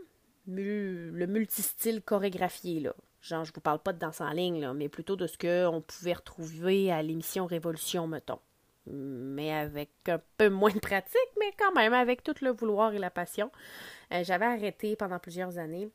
Le 0.47 1.27
multistyle 1.27 2.03
chorégraphié, 2.03 2.79
là. 2.81 2.95
Genre, 3.21 3.45
je 3.45 3.53
vous 3.53 3.61
parle 3.61 3.81
pas 3.81 3.93
de 3.93 3.99
danse 3.99 4.21
en 4.21 4.31
ligne, 4.31 4.71
mais 4.75 4.89
plutôt 4.89 5.17
de 5.17 5.27
ce 5.27 5.37
qu'on 5.37 5.81
pouvait 5.81 6.13
retrouver 6.13 6.93
à 6.93 7.03
l'émission 7.03 7.47
Révolution, 7.47 8.07
mettons. 8.07 8.39
Mais 8.87 9.53
avec 9.53 9.91
un 10.07 10.21
peu 10.39 10.49
moins 10.49 10.71
de 10.71 10.79
pratique, 10.79 11.33
mais 11.41 11.51
quand 11.59 11.73
même 11.73 11.93
avec 11.93 12.23
tout 12.23 12.37
le 12.43 12.51
vouloir 12.51 12.95
et 12.95 12.99
la 12.99 13.11
passion. 13.11 13.51
Euh, 14.13 14.23
j'avais 14.23 14.45
arrêté 14.45 14.95
pendant 14.95 15.19
plusieurs 15.19 15.59
années, 15.59 15.91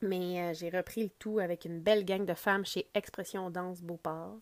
mais 0.00 0.40
euh, 0.40 0.54
j'ai 0.54 0.70
repris 0.70 1.04
le 1.04 1.10
tout 1.10 1.38
avec 1.38 1.64
une 1.64 1.80
belle 1.80 2.04
gang 2.04 2.24
de 2.24 2.34
femmes 2.34 2.64
chez 2.64 2.88
Expression 2.94 3.50
Danse 3.50 3.82
Beauport 3.82 4.38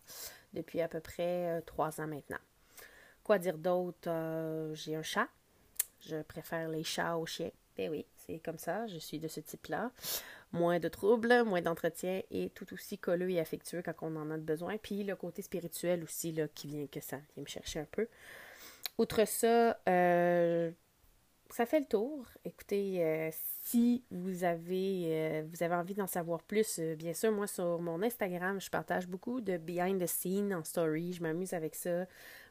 depuis 0.53 0.81
à 0.81 0.87
peu 0.87 0.99
près 0.99 1.57
euh, 1.57 1.61
trois 1.61 1.99
ans 2.01 2.07
maintenant. 2.07 2.39
Quoi 3.23 3.39
dire 3.39 3.57
d'autre? 3.57 4.09
j'ai 4.73 4.95
un 4.95 5.03
chat. 5.03 5.27
Je 6.01 6.21
préfère 6.23 6.67
les 6.67 6.83
chats 6.83 7.17
aux 7.17 7.25
chiens. 7.25 7.51
Ben 7.77 7.89
oui, 7.89 8.05
c'est 8.17 8.39
comme 8.39 8.57
ça, 8.57 8.85
je 8.87 8.97
suis 8.97 9.19
de 9.19 9.27
ce 9.27 9.39
type-là 9.39 9.91
moins 10.53 10.79
de 10.79 10.87
troubles, 10.87 11.43
moins 11.43 11.61
d'entretien 11.61 12.21
et 12.31 12.49
tout 12.51 12.71
aussi 12.73 12.97
colleux 12.97 13.31
et 13.31 13.39
affectueux 13.39 13.81
quand 13.83 13.93
on 14.01 14.15
en 14.15 14.31
a 14.31 14.37
besoin. 14.37 14.77
Puis 14.77 15.03
le 15.03 15.15
côté 15.15 15.41
spirituel 15.41 16.03
aussi, 16.03 16.31
là, 16.31 16.47
qui 16.47 16.67
vient 16.67 16.87
que 16.87 17.01
ça 17.01 17.17
vient 17.35 17.43
me 17.43 17.47
chercher 17.47 17.79
un 17.79 17.87
peu. 17.91 18.07
Outre 18.99 19.27
ça, 19.27 19.79
euh, 19.89 20.71
ça 21.53 21.65
fait 21.65 21.79
le 21.79 21.85
tour. 21.85 22.25
Écoutez, 22.45 23.03
euh, 23.03 23.29
si 23.61 24.03
vous 24.11 24.43
avez, 24.43 25.03
euh, 25.05 25.43
vous 25.51 25.63
avez 25.63 25.75
envie 25.75 25.93
d'en 25.93 26.07
savoir 26.07 26.41
plus, 26.43 26.79
bien 26.97 27.13
sûr, 27.13 27.31
moi 27.31 27.47
sur 27.47 27.79
mon 27.79 28.01
Instagram, 28.01 28.59
je 28.59 28.69
partage 28.69 29.07
beaucoup 29.07 29.39
de 29.39 29.57
behind 29.57 30.01
the 30.01 30.07
scenes 30.07 30.53
en 30.53 30.63
story. 30.63 31.13
Je 31.13 31.21
m'amuse 31.21 31.53
avec 31.53 31.75
ça. 31.75 32.05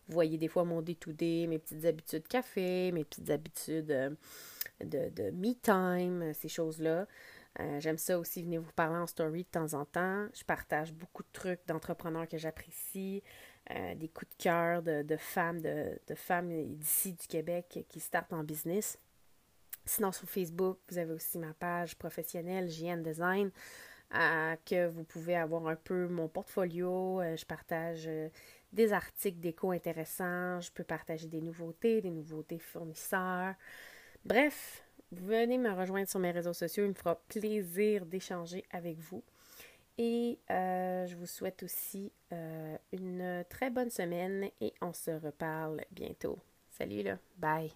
Vous 0.08 0.14
voyez 0.14 0.38
des 0.38 0.48
fois 0.48 0.64
mon 0.64 0.82
day-to-day, 0.82 1.46
mes 1.46 1.58
petites 1.58 1.84
habitudes 1.84 2.26
café, 2.28 2.92
mes 2.92 3.04
petites 3.04 3.30
habitudes 3.30 4.16
de, 4.80 5.30
me 5.30 5.52
time, 5.54 6.32
ces 6.34 6.48
choses-là. 6.48 7.06
Euh, 7.60 7.80
j'aime 7.80 7.98
ça 7.98 8.18
aussi, 8.18 8.42
venez 8.42 8.58
vous 8.58 8.72
parler 8.72 8.96
en 8.96 9.06
story 9.06 9.44
de 9.44 9.48
temps 9.48 9.74
en 9.74 9.84
temps. 9.84 10.26
Je 10.34 10.44
partage 10.44 10.92
beaucoup 10.92 11.22
de 11.22 11.28
trucs 11.32 11.60
d'entrepreneurs 11.66 12.26
que 12.26 12.38
j'apprécie, 12.38 13.22
euh, 13.70 13.94
des 13.94 14.08
coups 14.08 14.30
de 14.36 14.42
cœur 14.42 14.82
de, 14.82 15.16
femmes, 15.16 15.60
de, 15.60 16.14
femmes 16.14 16.50
d'ici 16.74 17.12
du 17.12 17.26
Québec 17.26 17.84
qui 17.88 18.00
startent 18.00 18.32
en 18.32 18.44
business. 18.44 18.98
Sinon, 19.84 20.12
sur 20.12 20.28
Facebook, 20.28 20.78
vous 20.88 20.98
avez 20.98 21.12
aussi 21.12 21.38
ma 21.38 21.54
page 21.54 21.96
professionnelle 21.96 22.68
JN 22.68 23.02
Design, 23.02 23.50
euh, 24.14 24.56
que 24.64 24.88
vous 24.88 25.04
pouvez 25.04 25.36
avoir 25.36 25.66
un 25.66 25.76
peu 25.76 26.06
mon 26.08 26.28
portfolio. 26.28 27.20
je 27.36 27.44
partage 27.44 28.08
des 28.72 28.92
articles 28.92 29.38
d'éco 29.38 29.70
intéressants. 29.70 30.60
Je 30.60 30.70
peux 30.72 30.84
partager 30.84 31.28
des 31.28 31.40
nouveautés, 31.40 32.00
des 32.00 32.10
nouveautés 32.10 32.58
fournisseurs. 32.58 33.54
Bref, 34.24 34.84
venez 35.10 35.58
me 35.58 35.70
rejoindre 35.70 36.08
sur 36.08 36.20
mes 36.20 36.30
réseaux 36.30 36.52
sociaux. 36.52 36.84
Il 36.84 36.90
me 36.90 36.94
fera 36.94 37.16
plaisir 37.28 38.06
d'échanger 38.06 38.64
avec 38.70 38.98
vous. 38.98 39.22
Et 39.98 40.38
euh, 40.50 41.06
je 41.06 41.16
vous 41.16 41.26
souhaite 41.26 41.62
aussi 41.62 42.12
euh, 42.32 42.76
une 42.92 43.44
très 43.48 43.70
bonne 43.70 43.90
semaine 43.90 44.48
et 44.60 44.72
on 44.80 44.92
se 44.92 45.10
reparle 45.10 45.82
bientôt. 45.90 46.38
Salut 46.70 47.02
là, 47.02 47.18
bye. 47.36 47.70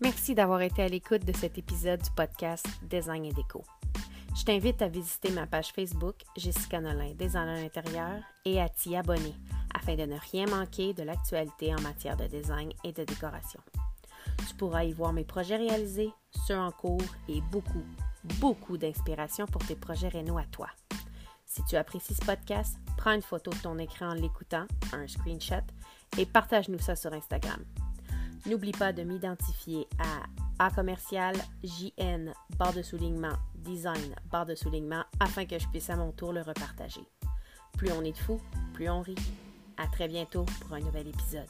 Merci 0.00 0.34
d'avoir 0.34 0.62
été 0.62 0.82
à 0.82 0.88
l'écoute 0.88 1.24
de 1.24 1.32
cet 1.32 1.58
épisode 1.58 2.00
du 2.00 2.10
podcast 2.10 2.66
Design 2.82 3.24
et 3.24 3.32
Déco. 3.32 3.64
Je 4.34 4.44
t'invite 4.44 4.80
à 4.80 4.88
visiter 4.88 5.30
ma 5.30 5.46
page 5.46 5.72
Facebook 5.72 6.16
Jessica 6.36 6.80
Nolin, 6.80 7.12
Designer 7.14 7.64
intérieur, 7.64 8.22
et 8.44 8.60
à 8.60 8.68
t'y 8.68 8.96
abonner 8.96 9.34
afin 9.74 9.96
de 9.96 10.04
ne 10.04 10.16
rien 10.32 10.46
manquer 10.46 10.94
de 10.94 11.02
l'actualité 11.02 11.74
en 11.74 11.80
matière 11.80 12.16
de 12.16 12.26
design 12.26 12.72
et 12.84 12.92
de 12.92 13.04
décoration. 13.04 13.60
Tu 14.48 14.54
pourras 14.54 14.84
y 14.84 14.92
voir 14.92 15.12
mes 15.12 15.24
projets 15.24 15.56
réalisés, 15.56 16.10
ceux 16.46 16.58
en 16.58 16.70
cours 16.70 17.02
et 17.28 17.40
beaucoup, 17.52 17.84
beaucoup 18.40 18.76
d'inspiration 18.76 19.46
pour 19.46 19.64
tes 19.64 19.76
projets 19.76 20.08
rénaux 20.08 20.38
à 20.38 20.44
toi. 20.44 20.68
Si 21.46 21.64
tu 21.64 21.76
apprécies 21.76 22.14
ce 22.14 22.24
podcast, 22.24 22.76
prends 22.96 23.12
une 23.12 23.22
photo 23.22 23.50
de 23.50 23.58
ton 23.58 23.78
écran 23.78 24.10
en 24.10 24.14
l'écoutant, 24.14 24.66
un 24.92 25.08
screenshot, 25.08 25.64
et 26.18 26.26
partage-nous 26.26 26.78
ça 26.78 26.94
sur 26.96 27.12
Instagram. 27.12 27.64
N'oublie 28.46 28.72
pas 28.72 28.92
de 28.92 29.02
m'identifier 29.02 29.86
à 29.98 30.64
A 30.64 30.70
commercial 30.70 31.34
JN 31.62 32.32
barre 32.58 32.74
de 32.74 32.82
soulignement 32.82 33.32
design 33.54 34.14
barre 34.30 34.46
de 34.46 34.54
soulignement 34.54 35.04
afin 35.18 35.44
que 35.44 35.58
je 35.58 35.66
puisse 35.68 35.90
à 35.90 35.96
mon 35.96 36.12
tour 36.12 36.32
le 36.32 36.42
repartager. 36.42 37.06
Plus 37.76 37.90
on 37.92 38.02
est 38.02 38.12
de 38.12 38.18
fous, 38.18 38.40
plus 38.74 38.88
on 38.88 39.00
rit. 39.00 39.16
À 39.76 39.86
très 39.86 40.08
bientôt 40.08 40.44
pour 40.60 40.74
un 40.74 40.80
nouvel 40.80 41.08
épisode. 41.08 41.48